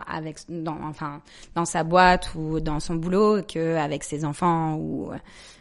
avec 0.08 0.38
dans 0.48 0.78
enfin 0.82 1.20
dans 1.54 1.64
sa 1.64 1.84
boîte 1.84 2.34
ou 2.34 2.60
dans 2.60 2.80
son 2.80 2.94
boulot 2.94 3.42
que 3.42 3.76
avec 3.76 4.02
ses 4.02 4.24
enfants 4.24 4.76
ou 4.76 5.10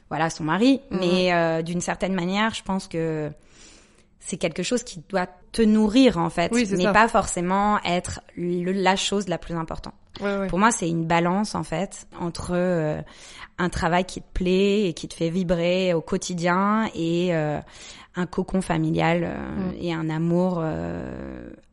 voilà 0.10 0.30
son 0.30 0.46
mari 0.46 0.82
mhm. 0.92 1.00
mais 1.00 1.34
euh, 1.34 1.62
d'une 1.62 1.82
certaine 1.82 2.14
manière 2.14 2.54
je 2.54 2.64
pense 2.64 2.88
que 2.88 3.30
c'est 4.26 4.38
quelque 4.38 4.64
chose 4.64 4.84
qui 4.84 5.02
doit 5.10 5.28
te 5.52 5.62
nourrir 5.62 6.18
en 6.18 6.30
fait. 6.30 6.52
Mais 6.52 6.92
pas 6.92 7.08
forcément 7.08 7.80
être 7.84 8.22
la 8.38 8.96
chose 8.96 9.28
la 9.28 9.38
plus 9.38 9.56
importante. 9.56 9.94
Pour 10.50 10.60
moi 10.60 10.72
c'est 10.72 10.90
une 10.90 11.06
balance 11.06 11.56
en 11.56 11.64
fait 11.64 12.08
entre 12.20 12.52
euh, 12.54 13.02
un 13.58 13.70
travail 13.70 14.06
qui 14.06 14.22
te 14.22 14.32
plaît 14.32 14.88
et 14.88 14.94
qui 14.94 15.08
te 15.08 15.16
fait 15.16 15.30
vibrer 15.30 15.94
au 15.94 16.02
quotidien 16.02 16.88
et 16.94 17.34
euh, 17.36 17.60
un 18.16 18.26
cocon 18.28 18.62
familial 18.62 19.22
mm. 19.22 19.74
et 19.82 19.92
un 19.92 20.10
amour 20.10 20.64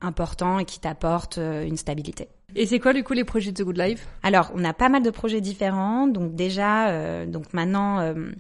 important 0.01 0.59
et 0.59 0.65
qui 0.65 0.81
t'apporte 0.81 1.37
une 1.37 1.77
stabilité 1.77 2.29
et 2.55 2.67
c'est 2.67 2.79
quoi 2.79 2.93
du 2.93 3.05
coup 3.05 3.13
les 3.13 3.25
projets 3.25 3.53
de 3.53 3.63
The 3.63 3.67
Good 3.67 3.79
Life? 3.79 4.09
Alors, 4.23 4.51
on 4.55 4.65
a 4.65 4.73
pas 4.73 4.89
mal 4.89 5.03
de 5.03 5.11
projets 5.11 5.41
différents. 5.41 6.07
Donc 6.07 6.35
déjà, 6.35 6.89
euh, 6.89 7.27
donc 7.27 7.53
maintenant, 7.53 8.01
euh, 8.01 8.31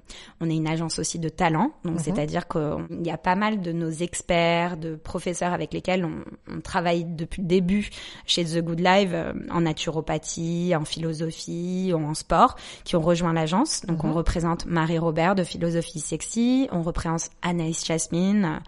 on 0.40 0.49
est 0.51 0.57
une 0.57 0.66
agence 0.66 0.99
aussi 0.99 1.18
de 1.18 1.29
talent. 1.29 1.73
Donc 1.85 1.94
mhm. 1.94 2.01
c'est-à-dire 2.01 2.49
qu'il 2.49 3.05
y 3.05 3.11
a 3.11 3.18
pas 3.18 3.35
mal 3.35 3.61
de 3.61 3.73
nos 3.73 3.90
experts, 3.90 4.77
de 4.77 4.96
professeurs 4.96 5.53
avec 5.53 5.73
lesquels 5.73 6.05
on, 6.05 6.25
on 6.53 6.61
travaille 6.61 7.05
depuis 7.05 7.42
le 7.42 7.49
début 7.49 7.90
chez 8.27 8.44
The 8.44 8.59
Good 8.59 8.81
Life 8.81 9.11
euh, 9.12 9.33
en 9.51 9.62
naturopathie, 9.62 10.75
en 10.77 10.85
philosophie, 10.85 11.92
ou 11.94 11.99
en 11.99 12.14
sport, 12.14 12.57
qui 12.85 12.96
ont 12.96 13.01
rejoint 13.01 13.33
l'agence. 13.33 13.83
Donc 13.87 14.05
on 14.05 14.09
mhm. 14.09 14.14
représente 14.14 14.66
Marie 14.66 14.99
Robert 14.99 15.35
de 15.35 15.44
Philosophie 15.44 16.01
Sexy, 16.01 16.68
on 16.73 16.83
représente 16.83 17.31
Anaïs 17.42 17.85
Jasmine, 17.85 18.61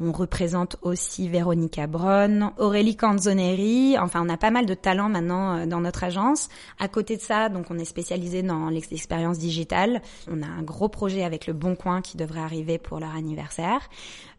on 0.00 0.12
représente 0.12 0.76
aussi 0.82 1.28
Véronica 1.28 1.86
Bronn, 1.86 2.52
Aurélie 2.58 2.96
Canzoneri. 2.96 3.96
Enfin, 3.98 4.22
on 4.24 4.28
a 4.28 4.36
pas 4.36 4.50
mal 4.50 4.66
de 4.66 4.74
talent 4.80 5.08
maintenant 5.08 5.56
euh, 5.56 5.66
dans 5.66 5.80
notre 5.80 6.04
agence. 6.04 6.48
À 6.78 6.88
côté 6.88 7.16
de 7.16 7.22
ça, 7.22 7.48
donc 7.48 7.66
on 7.70 7.78
est 7.78 7.84
spécialisé 7.84 8.42
dans 8.42 8.70
l'expérience 8.70 9.38
digitale. 9.38 10.02
On 10.30 10.42
a 10.42 10.46
un 10.46 10.62
gros 10.62 10.88
projet 10.88 11.24
avec 11.24 11.46
le 11.46 11.52
Bon 11.52 11.76
Coin 11.76 12.00
qui 12.00 12.16
devrait 12.16 12.40
arriver 12.40 12.78
pour 12.78 13.00
leur 13.00 13.14
anniversaire. 13.14 13.88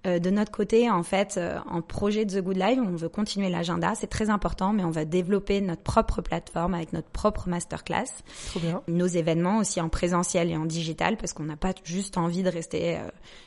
Euh, 0.07 0.17
de 0.19 0.29
notre 0.29 0.51
côté, 0.51 0.89
en 0.89 1.03
fait, 1.03 1.35
euh, 1.37 1.59
en 1.69 1.81
projet 1.81 2.23
de 2.23 2.39
The 2.39 2.43
Good 2.43 2.55
Life, 2.55 2.79
on 2.81 2.95
veut 2.95 3.09
continuer 3.09 3.49
l'agenda, 3.49 3.95
c'est 3.95 4.07
très 4.07 4.29
important, 4.29 4.71
mais 4.71 4.85
on 4.85 4.91
va 4.91 5.03
développer 5.03 5.59
notre 5.59 5.81
propre 5.81 6.21
plateforme 6.21 6.73
avec 6.73 6.93
notre 6.93 7.09
propre 7.09 7.49
masterclass. 7.49 8.05
Trop 8.47 8.61
bien. 8.61 8.81
Nos 8.87 9.07
événements 9.07 9.57
aussi 9.57 9.81
en 9.81 9.89
présentiel 9.89 10.49
et 10.51 10.55
en 10.55 10.65
digital, 10.65 11.17
parce 11.17 11.33
qu'on 11.33 11.43
n'a 11.43 11.57
pas 11.57 11.73
juste 11.83 12.17
envie 12.17 12.43
de 12.43 12.49
rester 12.49 12.97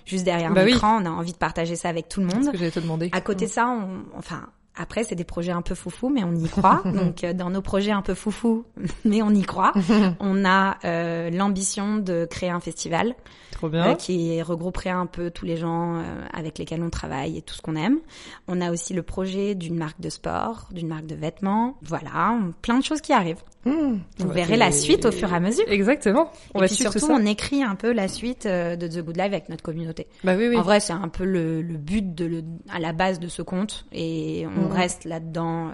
juste 0.05 0.25
derrière 0.25 0.53
bah 0.53 0.65
l'écran, 0.65 1.01
on 1.01 1.07
a 1.07 1.11
envie 1.11 1.33
de 1.33 1.39
partager 1.39 1.75
ça 1.75 1.89
avec 1.89 2.09
tout 2.09 2.21
le 2.21 2.27
monde. 2.27 2.43
C'est 2.43 2.47
ce 2.49 2.51
que 2.51 2.59
j'allais 2.59 2.71
te 2.71 2.81
demander. 2.81 3.09
À 3.13 3.23
côté 3.23 3.47
de 3.47 3.51
ça, 3.51 3.67
on, 3.69 4.05
enfin, 4.19 4.49
après, 4.75 5.05
c'est 5.05 5.15
des 5.15 5.25
projets 5.25 5.53
un 5.53 5.63
peu 5.63 5.75
foufou, 5.75 6.09
mais 6.09 6.25
on 6.25 6.35
y 6.35 6.49
croit. 6.49 6.83
Donc, 6.85 7.25
euh, 7.25 7.33
dans 7.33 7.51
nos 7.51 7.61
projets 7.63 7.91
un 7.91 8.03
peu 8.03 8.15
foufou, 8.15 8.65
mais 9.05 9.23
on 9.23 9.31
y 9.31 9.43
croit, 9.43 9.73
on 10.21 10.45
a 10.45 10.79
euh, 10.85 11.31
l'ambition 11.31 11.97
de 11.97 12.27
créer 12.31 12.51
un 12.51 12.61
festival. 12.61 13.15
Trop 13.51 13.69
bien. 13.69 13.91
Euh, 13.91 13.95
qui 13.95 14.41
regrouperait 14.43 14.91
un 14.91 15.07
peu 15.07 15.31
tous 15.31 15.45
les 15.45 15.57
gens 15.57 15.97
euh, 15.97 16.03
avec 16.33 16.59
lesquels 16.59 16.83
on 16.83 16.91
travaille 16.91 17.39
et 17.39 17.43
tout 17.43 17.55
ce 17.55 17.63
qu'on 17.63 17.77
aime. 17.77 17.99
On 18.49 18.61
a 18.61 18.73
aussi 18.73 18.95
le 18.95 19.03
projet 19.03 19.55
d'une 19.55 19.77
marque 19.77 20.01
de 20.01 20.09
sport, 20.09 20.69
d'une 20.73 20.89
marque 20.89 21.07
de 21.07 21.15
vêtements. 21.15 21.77
Voilà, 21.83 22.39
plein 22.63 22.79
de 22.79 22.85
choses 22.85 23.01
qui 23.01 23.13
arrivent. 23.13 23.43
Mmh. 23.65 23.71
Vous 24.19 24.27
Ouais, 24.29 24.35
verrez 24.35 24.57
la 24.57 24.73
suite 24.73 25.05
au 25.07 25.13
fur 25.13 25.33
et 25.33 25.37
à 25.37 25.41
mesure. 25.41 25.65
Exactement. 25.69 26.33
On 26.55 26.59
et 26.59 26.63
va 26.63 26.67
puis 26.67 26.75
suivre 26.75 26.91
surtout, 26.91 27.07
tout 27.07 27.13
ça. 27.13 27.19
on 27.21 27.27
écrit 27.27 27.63
un 27.63 27.77
peu 27.77 27.93
la 27.93 28.09
suite 28.09 28.47
euh, 28.47 28.75
de 28.75 28.89
The 28.89 29.05
Good 29.05 29.17
Life 29.17 29.27
avec 29.27 29.49
notre 29.49 29.63
communauté. 29.63 30.09
Bah 30.25 30.35
oui, 30.37 30.49
oui. 30.49 30.57
En 30.57 30.63
vrai, 30.63 30.81
c'est 30.81 30.93
un 30.93 31.09
peu 31.09 31.25
le, 31.25 31.63
le 31.63 31.77
but 31.77 32.15
de 32.15 32.25
le, 32.25 32.43
à 32.73 32.81
la 32.81 32.93
base 32.93 33.21
de 33.21 33.29
ce 33.29 33.43
compte 33.43 33.87
et 33.93 34.45
on 34.57 34.63
Mhm. 34.69 34.73
reste 34.73 35.05
là-dedans 35.05 35.69
euh, 35.69 35.73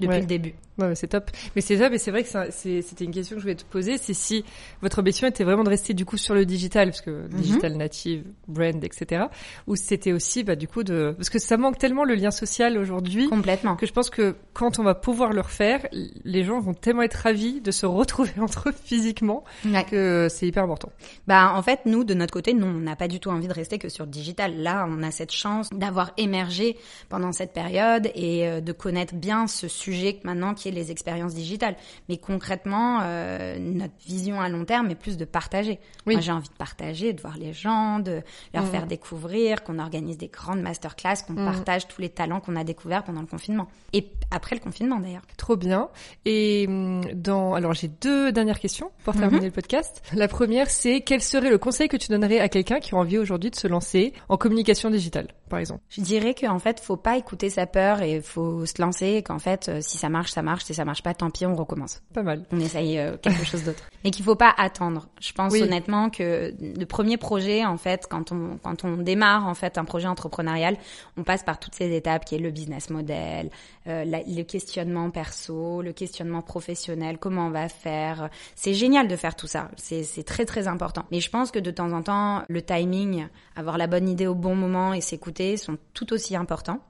depuis 0.00 0.08
Ouais. 0.14 0.20
le 0.20 0.26
début. 0.26 0.54
Ouais, 0.80 0.94
c'est 0.94 1.08
top. 1.08 1.30
Mais 1.54 1.62
c'est 1.62 1.76
ça, 1.78 1.90
mais 1.90 1.98
c'est 1.98 2.10
vrai 2.10 2.24
que 2.24 2.28
c'était 2.50 3.04
une 3.04 3.10
question 3.12 3.36
que 3.36 3.40
je 3.40 3.44
voulais 3.44 3.54
te 3.54 3.64
poser, 3.64 3.98
c'est 3.98 4.14
si 4.14 4.44
votre 4.82 4.98
ambition 5.00 5.26
était 5.26 5.44
vraiment 5.44 5.64
de 5.64 5.68
rester 5.70 5.94
du 5.94 6.04
coup 6.04 6.16
sur 6.16 6.34
le 6.34 6.44
digital, 6.46 6.88
parce 6.90 7.00
que 7.00 7.10
Mhm. 7.10 7.40
digital 7.40 7.76
native, 7.76 8.24
brand, 8.48 8.82
etc. 8.82 9.24
Ou 9.66 9.76
c'était 9.76 10.12
aussi, 10.12 10.42
bah, 10.44 10.56
du 10.56 10.68
coup 10.68 10.82
de, 10.82 11.14
parce 11.16 11.30
que 11.30 11.38
ça 11.38 11.56
manque 11.56 11.78
tellement 11.78 12.04
le 12.04 12.14
lien 12.14 12.30
social 12.30 12.78
aujourd'hui. 12.78 13.28
Complètement. 13.28 13.76
Que 13.76 13.86
je 13.86 13.92
pense 13.92 14.10
que 14.10 14.34
quand 14.52 14.78
on 14.78 14.82
va 14.82 14.94
pouvoir 14.94 15.32
le 15.32 15.40
refaire, 15.40 15.86
les 16.24 16.44
gens 16.44 16.60
vont 16.60 16.74
tellement 16.74 17.02
être 17.02 17.14
ravis 17.14 17.60
de 17.60 17.70
se 17.70 17.86
retrouver 18.00 18.32
entre 18.40 18.68
eux 18.70 18.74
physiquement 18.84 19.44
Ouais. 19.64 19.84
que 19.84 20.28
c'est 20.30 20.46
hyper 20.46 20.64
important. 20.64 20.90
Bah, 21.26 21.52
en 21.54 21.62
fait, 21.62 21.80
nous, 21.86 22.04
de 22.04 22.14
notre 22.14 22.32
côté, 22.32 22.52
nous, 22.54 22.66
on 22.66 22.72
n'a 22.80 22.96
pas 22.96 23.08
du 23.08 23.20
tout 23.20 23.30
envie 23.30 23.48
de 23.48 23.52
rester 23.52 23.78
que 23.78 23.88
sur 23.88 24.04
le 24.04 24.10
digital. 24.10 24.56
Là, 24.62 24.86
on 24.88 25.02
a 25.02 25.10
cette 25.10 25.32
chance 25.32 25.68
d'avoir 25.70 26.12
émergé 26.16 26.76
pendant 27.08 27.32
cette 27.32 27.52
période 27.52 28.10
et 28.14 28.46
euh, 28.48 28.60
de 28.60 28.72
connaître 28.72 29.14
bien 29.14 29.46
ce 29.46 29.68
sujet 29.68 30.18
maintenant 30.24 30.54
qui 30.54 30.68
est 30.68 30.69
les 30.70 30.90
expériences 30.90 31.34
digitales. 31.34 31.76
Mais 32.08 32.16
concrètement, 32.16 33.00
euh, 33.02 33.58
notre 33.58 33.94
vision 34.06 34.40
à 34.40 34.48
long 34.48 34.64
terme 34.64 34.90
est 34.90 34.94
plus 34.94 35.16
de 35.16 35.24
partager. 35.24 35.78
Oui. 36.06 36.14
Moi, 36.14 36.20
j'ai 36.20 36.32
envie 36.32 36.48
de 36.48 36.54
partager, 36.54 37.12
de 37.12 37.20
voir 37.20 37.36
les 37.36 37.52
gens, 37.52 37.98
de 37.98 38.22
leur 38.54 38.64
Mhm. 38.64 38.70
faire 38.70 38.86
découvrir, 38.86 39.62
qu'on 39.64 39.78
organise 39.78 40.18
des 40.18 40.28
grandes 40.28 40.60
masterclass, 40.60 41.16
qu'on 41.26 41.34
Mhm. 41.34 41.44
partage 41.44 41.88
tous 41.88 42.00
les 42.00 42.08
talents 42.10 42.40
qu'on 42.40 42.56
a 42.56 42.64
découverts 42.64 43.04
pendant 43.04 43.20
le 43.20 43.26
confinement. 43.26 43.68
Et 43.92 44.10
après 44.30 44.54
le 44.56 44.60
confinement, 44.60 44.98
d'ailleurs. 45.00 45.22
Trop 45.36 45.56
bien. 45.56 45.88
Et 46.24 46.66
hum, 46.68 47.00
dans, 47.14 47.54
alors 47.54 47.72
j'ai 47.74 47.88
deux 47.88 48.32
dernières 48.32 48.60
questions 48.60 48.90
pour 49.04 49.14
Mhm. 49.14 49.20
terminer 49.20 49.46
le 49.46 49.50
podcast. 49.52 50.02
La 50.14 50.28
première, 50.28 50.70
c'est 50.70 51.00
quel 51.00 51.20
serait 51.20 51.50
le 51.50 51.58
conseil 51.58 51.88
que 51.88 51.96
tu 51.96 52.08
donnerais 52.08 52.40
à 52.40 52.48
quelqu'un 52.48 52.80
qui 52.80 52.94
a 52.94 52.98
envie 52.98 53.18
aujourd'hui 53.18 53.50
de 53.50 53.56
se 53.56 53.66
lancer 53.68 54.12
en 54.28 54.36
communication 54.36 54.90
digitale, 54.90 55.28
par 55.48 55.58
exemple? 55.58 55.80
Je 55.88 56.00
dirais 56.00 56.34
qu'en 56.34 56.58
fait, 56.58 56.80
faut 56.80 56.96
pas 56.96 57.16
écouter 57.16 57.50
sa 57.50 57.66
peur 57.66 58.02
et 58.02 58.20
faut 58.20 58.66
se 58.66 58.80
lancer. 58.80 59.06
et 59.16 59.22
Qu'en 59.22 59.38
fait, 59.38 59.68
euh, 59.68 59.78
si 59.80 59.98
ça 59.98 60.08
marche, 60.08 60.30
ça 60.32 60.42
marche. 60.42 60.64
Si 60.64 60.74
ça 60.74 60.84
marche 60.84 61.02
pas, 61.02 61.14
tant 61.14 61.30
pis, 61.30 61.46
on 61.46 61.54
recommence. 61.56 62.02
Pas 62.14 62.22
mal. 62.22 62.44
On 62.52 62.60
essaye 62.60 62.98
euh, 62.98 63.16
quelque 63.16 63.44
chose 63.44 63.64
d'autre. 63.64 63.82
Mais 64.04 64.10
qu'il 64.10 64.24
faut 64.24 64.36
pas 64.36 64.54
attendre. 64.56 65.08
Je 65.20 65.32
pense 65.32 65.52
Oui. 65.52 65.62
honnêtement 65.62 66.08
que 66.10 66.54
le 66.60 66.84
premier 66.86 67.16
projet, 67.16 67.64
en 67.64 67.76
fait, 67.76 68.06
quand 68.08 68.32
on 68.32 68.58
quand 68.62 68.84
on 68.84 68.96
démarre 68.96 69.46
en 69.46 69.54
fait 69.54 69.76
un 69.78 69.84
projet 69.84 70.06
entrepreneurial, 70.08 70.76
on 71.16 71.22
passe 71.24 71.42
par 71.42 71.58
toutes 71.58 71.74
ces 71.74 71.94
étapes 71.94 72.24
qui 72.24 72.34
est 72.34 72.38
le 72.38 72.50
business 72.50 72.90
model, 72.90 73.50
euh, 73.86 74.04
la- 74.04 74.19
le 74.26 74.42
questionnement 74.42 75.10
perso, 75.10 75.82
le 75.82 75.92
questionnement 75.92 76.42
professionnel, 76.42 77.18
comment 77.18 77.46
on 77.46 77.50
va 77.50 77.68
faire. 77.68 78.30
C'est 78.54 78.74
génial 78.74 79.08
de 79.08 79.16
faire 79.16 79.36
tout 79.36 79.46
ça. 79.46 79.70
C'est 79.76 80.24
très 80.24 80.44
très 80.44 80.68
important. 80.68 81.04
Mais 81.10 81.20
je 81.20 81.30
pense 81.30 81.50
que 81.50 81.58
de 81.58 81.70
temps 81.70 81.92
en 81.92 82.02
temps, 82.02 82.42
le 82.48 82.62
timing, 82.62 83.26
avoir 83.56 83.78
la 83.78 83.86
bonne 83.86 84.08
idée 84.08 84.26
au 84.26 84.34
bon 84.34 84.54
moment 84.54 84.92
et 84.94 85.00
s'écouter 85.00 85.56
sont 85.56 85.78
tout 85.94 86.12
aussi 86.12 86.36
importants. 86.36 86.80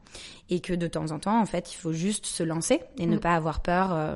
Et 0.48 0.60
que 0.60 0.72
de 0.74 0.88
temps 0.88 1.12
en 1.12 1.18
temps, 1.20 1.40
en 1.40 1.46
fait, 1.46 1.72
il 1.72 1.76
faut 1.76 1.92
juste 1.92 2.26
se 2.26 2.42
lancer 2.42 2.80
et 2.98 3.06
ne 3.06 3.16
Mm. 3.16 3.20
pas 3.20 3.34
avoir 3.34 3.60
peur. 3.60 3.92
euh, 3.92 4.14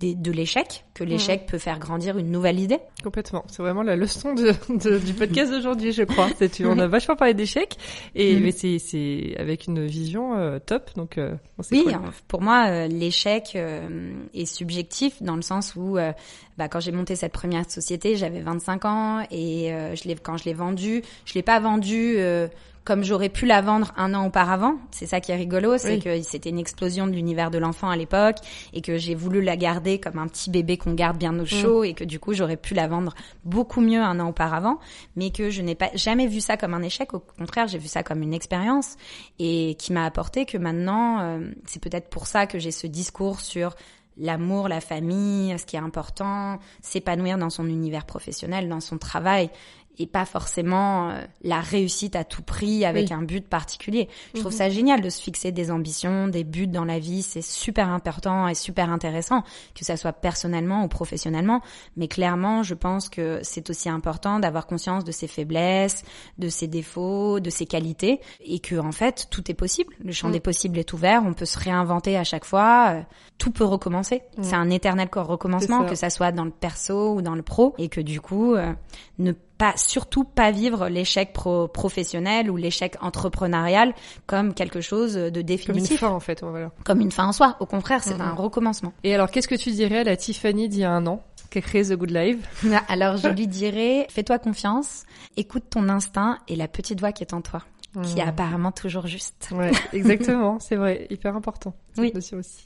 des- 0.00 0.14
de 0.14 0.32
l'échec, 0.32 0.84
que 0.94 1.04
l'échec 1.04 1.46
peut 1.46 1.58
faire 1.58 1.78
grandir 1.78 2.18
une 2.18 2.30
nouvelle 2.30 2.58
idée. 2.58 2.78
Complètement. 3.04 3.44
C'est 3.48 3.62
vraiment 3.62 3.82
la 3.82 3.96
leçon 3.96 4.34
de, 4.34 4.52
de- 4.70 4.98
du 4.98 5.12
podcast 5.12 5.52
d'aujourd'hui, 5.52 5.92
je 5.92 6.02
crois. 6.02 6.28
C'est, 6.38 6.64
on 6.64 6.78
a 6.78 6.86
vachement 6.88 7.16
parlé 7.16 7.34
d'échecs, 7.34 7.76
et 8.14 8.34
Mhm. 8.34 8.42
mais 8.42 8.50
c'est, 8.50 8.78
c'est 8.78 9.34
avec 9.38 9.66
une 9.66 9.86
vision 9.86 10.36
euh, 10.38 10.58
top, 10.58 10.90
donc 10.96 11.18
euh, 11.18 11.34
Oui, 11.70 11.84
cool. 11.84 11.92
hein, 11.94 12.02
pour 12.28 12.40
moi, 12.42 12.66
euh, 12.68 12.88
l'échec 12.88 13.52
euh, 13.54 14.12
est 14.34 14.46
subjectif 14.46 15.22
dans 15.22 15.36
le 15.36 15.42
sens 15.42 15.74
où, 15.76 15.98
euh, 15.98 16.12
bah, 16.60 16.68
quand 16.68 16.80
j'ai 16.80 16.92
monté 16.92 17.16
cette 17.16 17.32
première 17.32 17.64
société, 17.70 18.16
j'avais 18.16 18.42
25 18.42 18.84
ans 18.84 19.24
et 19.30 19.72
euh, 19.72 19.94
je 19.96 20.04
l'ai, 20.06 20.14
quand 20.14 20.36
je 20.36 20.44
l'ai 20.44 20.52
vendue, 20.52 21.02
je 21.24 21.32
l'ai 21.32 21.42
pas 21.42 21.58
vendue 21.58 22.16
euh, 22.18 22.48
comme 22.84 23.02
j'aurais 23.02 23.30
pu 23.30 23.46
la 23.46 23.62
vendre 23.62 23.94
un 23.96 24.12
an 24.12 24.26
auparavant. 24.26 24.74
C'est 24.90 25.06
ça 25.06 25.20
qui 25.22 25.32
est 25.32 25.36
rigolo, 25.36 25.78
c'est 25.78 25.94
Oui. 25.94 26.00
que 26.00 26.20
c'était 26.20 26.50
une 26.50 26.58
explosion 26.58 27.06
de 27.06 27.12
l'univers 27.12 27.50
de 27.50 27.56
l'enfant 27.56 27.88
à 27.88 27.96
l'époque 27.96 28.36
et 28.74 28.82
que 28.82 28.98
j'ai 28.98 29.14
voulu 29.14 29.40
la 29.40 29.56
garder 29.56 29.98
comme 29.98 30.18
un 30.18 30.26
petit 30.28 30.50
bébé 30.50 30.76
qu'on 30.76 30.92
garde 30.92 31.16
bien 31.16 31.38
au 31.40 31.46
chaud 31.46 31.82
et 31.82 31.94
que 31.94 32.04
du 32.04 32.18
coup 32.18 32.34
j'aurais 32.34 32.58
pu 32.58 32.74
la 32.74 32.88
vendre 32.88 33.14
beaucoup 33.46 33.80
mieux 33.80 34.02
un 34.02 34.20
an 34.20 34.28
auparavant, 34.28 34.80
mais 35.16 35.30
que 35.30 35.48
je 35.48 35.62
n'ai 35.62 35.74
pas 35.74 35.88
jamais 35.94 36.26
vu 36.26 36.40
ça 36.42 36.58
comme 36.58 36.74
un 36.74 36.82
échec. 36.82 37.14
Au 37.14 37.20
contraire, 37.38 37.68
j'ai 37.68 37.78
vu 37.78 37.88
ça 37.88 38.02
comme 38.02 38.20
une 38.20 38.34
expérience 38.34 38.96
et 39.38 39.76
qui 39.78 39.94
m'a 39.94 40.04
apporté 40.04 40.44
que 40.44 40.58
maintenant, 40.58 41.20
euh, 41.22 41.38
c'est 41.64 41.82
peut-être 41.82 42.10
pour 42.10 42.26
ça 42.26 42.46
que 42.46 42.58
j'ai 42.58 42.70
ce 42.70 42.86
discours 42.86 43.40
sur 43.40 43.74
l'amour, 44.16 44.68
la 44.68 44.80
famille, 44.80 45.58
ce 45.58 45.64
qui 45.64 45.76
est 45.76 45.80
important, 45.80 46.58
s'épanouir 46.82 47.38
dans 47.38 47.50
son 47.50 47.66
univers 47.66 48.04
professionnel, 48.04 48.68
dans 48.68 48.80
son 48.80 48.98
travail, 48.98 49.50
et 50.00 50.06
pas 50.06 50.24
forcément 50.24 51.10
euh, 51.10 51.20
la 51.44 51.60
réussite 51.60 52.16
à 52.16 52.24
tout 52.24 52.42
prix 52.42 52.84
avec 52.84 53.08
Oui. 53.10 53.14
un 53.14 53.22
but 53.22 53.46
particulier. 53.46 54.08
Je 54.34 54.40
trouve 54.40 54.52
Mhm. 54.52 54.58
ça 54.58 54.68
génial 54.70 55.00
de 55.02 55.10
se 55.10 55.20
fixer 55.20 55.52
des 55.52 55.70
ambitions, 55.70 56.26
des 56.26 56.42
buts 56.42 56.66
dans 56.66 56.84
la 56.86 56.98
vie, 56.98 57.22
c'est 57.22 57.42
super 57.42 57.88
important 57.90 58.48
et 58.48 58.54
super 58.54 58.90
intéressant, 58.90 59.42
que 59.74 59.84
ça 59.84 59.96
soit 59.96 60.14
personnellement 60.14 60.84
ou 60.84 60.88
professionnellement, 60.88 61.60
mais 61.96 62.08
clairement, 62.08 62.62
je 62.62 62.74
pense 62.74 63.08
que 63.08 63.40
c'est 63.42 63.68
aussi 63.68 63.88
important 63.90 64.40
d'avoir 64.40 64.66
conscience 64.66 65.04
de 65.04 65.12
ses 65.12 65.26
faiblesses, 65.26 66.02
de 66.38 66.48
ses 66.48 66.66
défauts, 66.66 67.38
de 67.40 67.50
ses 67.50 67.66
qualités, 67.66 68.20
et 68.42 68.58
que 68.58 68.76
en 68.76 68.92
fait, 68.92 69.26
tout 69.30 69.50
est 69.50 69.54
possible. 69.54 69.94
Le 70.02 70.12
champ 70.12 70.28
Mm. 70.28 70.32
des 70.32 70.40
possibles 70.40 70.78
est 70.78 70.92
ouvert, 70.94 71.22
on 71.26 71.34
peut 71.34 71.44
se 71.44 71.58
réinventer 71.58 72.16
à 72.16 72.24
chaque 72.24 72.46
fois, 72.46 72.92
euh, 72.94 73.02
tout 73.36 73.50
peut 73.50 73.64
recommencer. 73.64 74.22
Mm. 74.38 74.42
C'est 74.44 74.56
un 74.56 74.70
éternel 74.70 75.10
corps 75.10 75.26
recommencement, 75.26 75.82
ça. 75.82 75.88
que 75.90 75.94
ça 75.94 76.08
soit 76.08 76.32
dans 76.32 76.44
le 76.46 76.50
perso 76.50 77.14
ou 77.16 77.20
dans 77.22 77.34
le 77.34 77.42
pro, 77.42 77.74
et 77.76 77.88
que 77.90 78.00
du 78.00 78.20
coup, 78.20 78.54
euh, 78.54 78.72
ne 79.18 79.32
pas, 79.32 79.38
surtout 79.76 80.24
pas 80.24 80.50
vivre 80.50 80.88
l'échec 80.88 81.32
pro 81.32 81.68
professionnel 81.68 82.50
ou 82.50 82.56
l'échec 82.56 82.96
entrepreneurial 83.00 83.94
comme 84.26 84.54
quelque 84.54 84.80
chose 84.80 85.14
de 85.14 85.28
Comme 85.28 85.36
une 85.36 85.42
définitif, 85.42 86.00
fin, 86.00 86.08
en 86.08 86.20
fait. 86.20 86.42
Voilà. 86.42 86.70
comme 86.84 87.00
une 87.00 87.12
fin 87.12 87.26
en 87.26 87.32
soi. 87.32 87.56
Au 87.60 87.66
contraire, 87.66 88.02
c'est 88.02 88.20
un 88.20 88.32
recommencement. 88.34 88.92
Et 89.04 89.14
alors, 89.14 89.30
qu'est-ce 89.30 89.48
que 89.48 89.54
tu 89.54 89.70
dirais 89.70 89.98
à 89.98 90.04
la 90.04 90.16
Tiffany 90.16 90.68
d'il 90.68 90.80
y 90.80 90.84
a 90.84 90.90
un 90.90 91.06
an, 91.06 91.22
qui 91.50 91.58
a 91.58 91.60
créé 91.60 91.84
The 91.84 91.92
Good 91.94 92.10
Life? 92.10 92.64
Alors 92.88 93.16
je 93.16 93.28
lui 93.28 93.46
dirais, 93.46 94.06
fais-toi 94.10 94.38
confiance, 94.38 95.04
écoute 95.36 95.64
ton 95.70 95.88
instinct 95.88 96.38
et 96.48 96.56
la 96.56 96.68
petite 96.68 97.00
voix 97.00 97.12
qui 97.12 97.22
est 97.22 97.34
en 97.34 97.40
toi, 97.40 97.62
qui 98.02 98.18
est 98.18 98.24
Hmm. 98.24 98.28
apparemment 98.28 98.72
toujours 98.72 99.06
juste. 99.06 99.48
Ouais, 99.52 99.70
exactement, 99.92 100.58
c'est 100.60 100.76
vrai, 100.76 101.06
hyper 101.10 101.34
important. 101.34 101.74
Oui. 101.98 102.12
notion 102.14 102.38
aussi. 102.38 102.64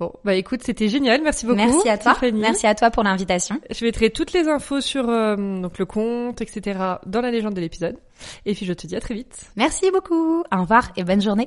Bon, 0.00 0.12
bah 0.24 0.34
écoute, 0.34 0.62
c'était 0.64 0.88
génial, 0.88 1.22
merci 1.22 1.46
beaucoup. 1.46 1.58
Merci 1.58 1.88
à 1.88 1.98
toi, 1.98 2.16
merci 2.32 2.66
à 2.66 2.74
toi 2.74 2.90
pour 2.90 3.02
l'invitation. 3.04 3.60
Je 3.70 3.84
mettrai 3.84 4.10
toutes 4.10 4.32
les 4.32 4.48
infos 4.48 4.80
sur 4.80 5.08
euh, 5.08 5.36
donc 5.60 5.78
le 5.78 5.86
compte, 5.86 6.40
etc. 6.40 6.78
dans 7.06 7.20
la 7.20 7.30
légende 7.30 7.54
de 7.54 7.60
l'épisode. 7.60 7.96
Et 8.46 8.54
puis 8.54 8.66
je 8.66 8.72
te 8.72 8.86
dis 8.86 8.96
à 8.96 9.00
très 9.00 9.14
vite. 9.14 9.50
Merci 9.56 9.90
beaucoup, 9.92 10.40
au 10.50 10.60
revoir 10.60 10.90
et 10.96 11.04
bonne 11.04 11.22
journée. 11.22 11.46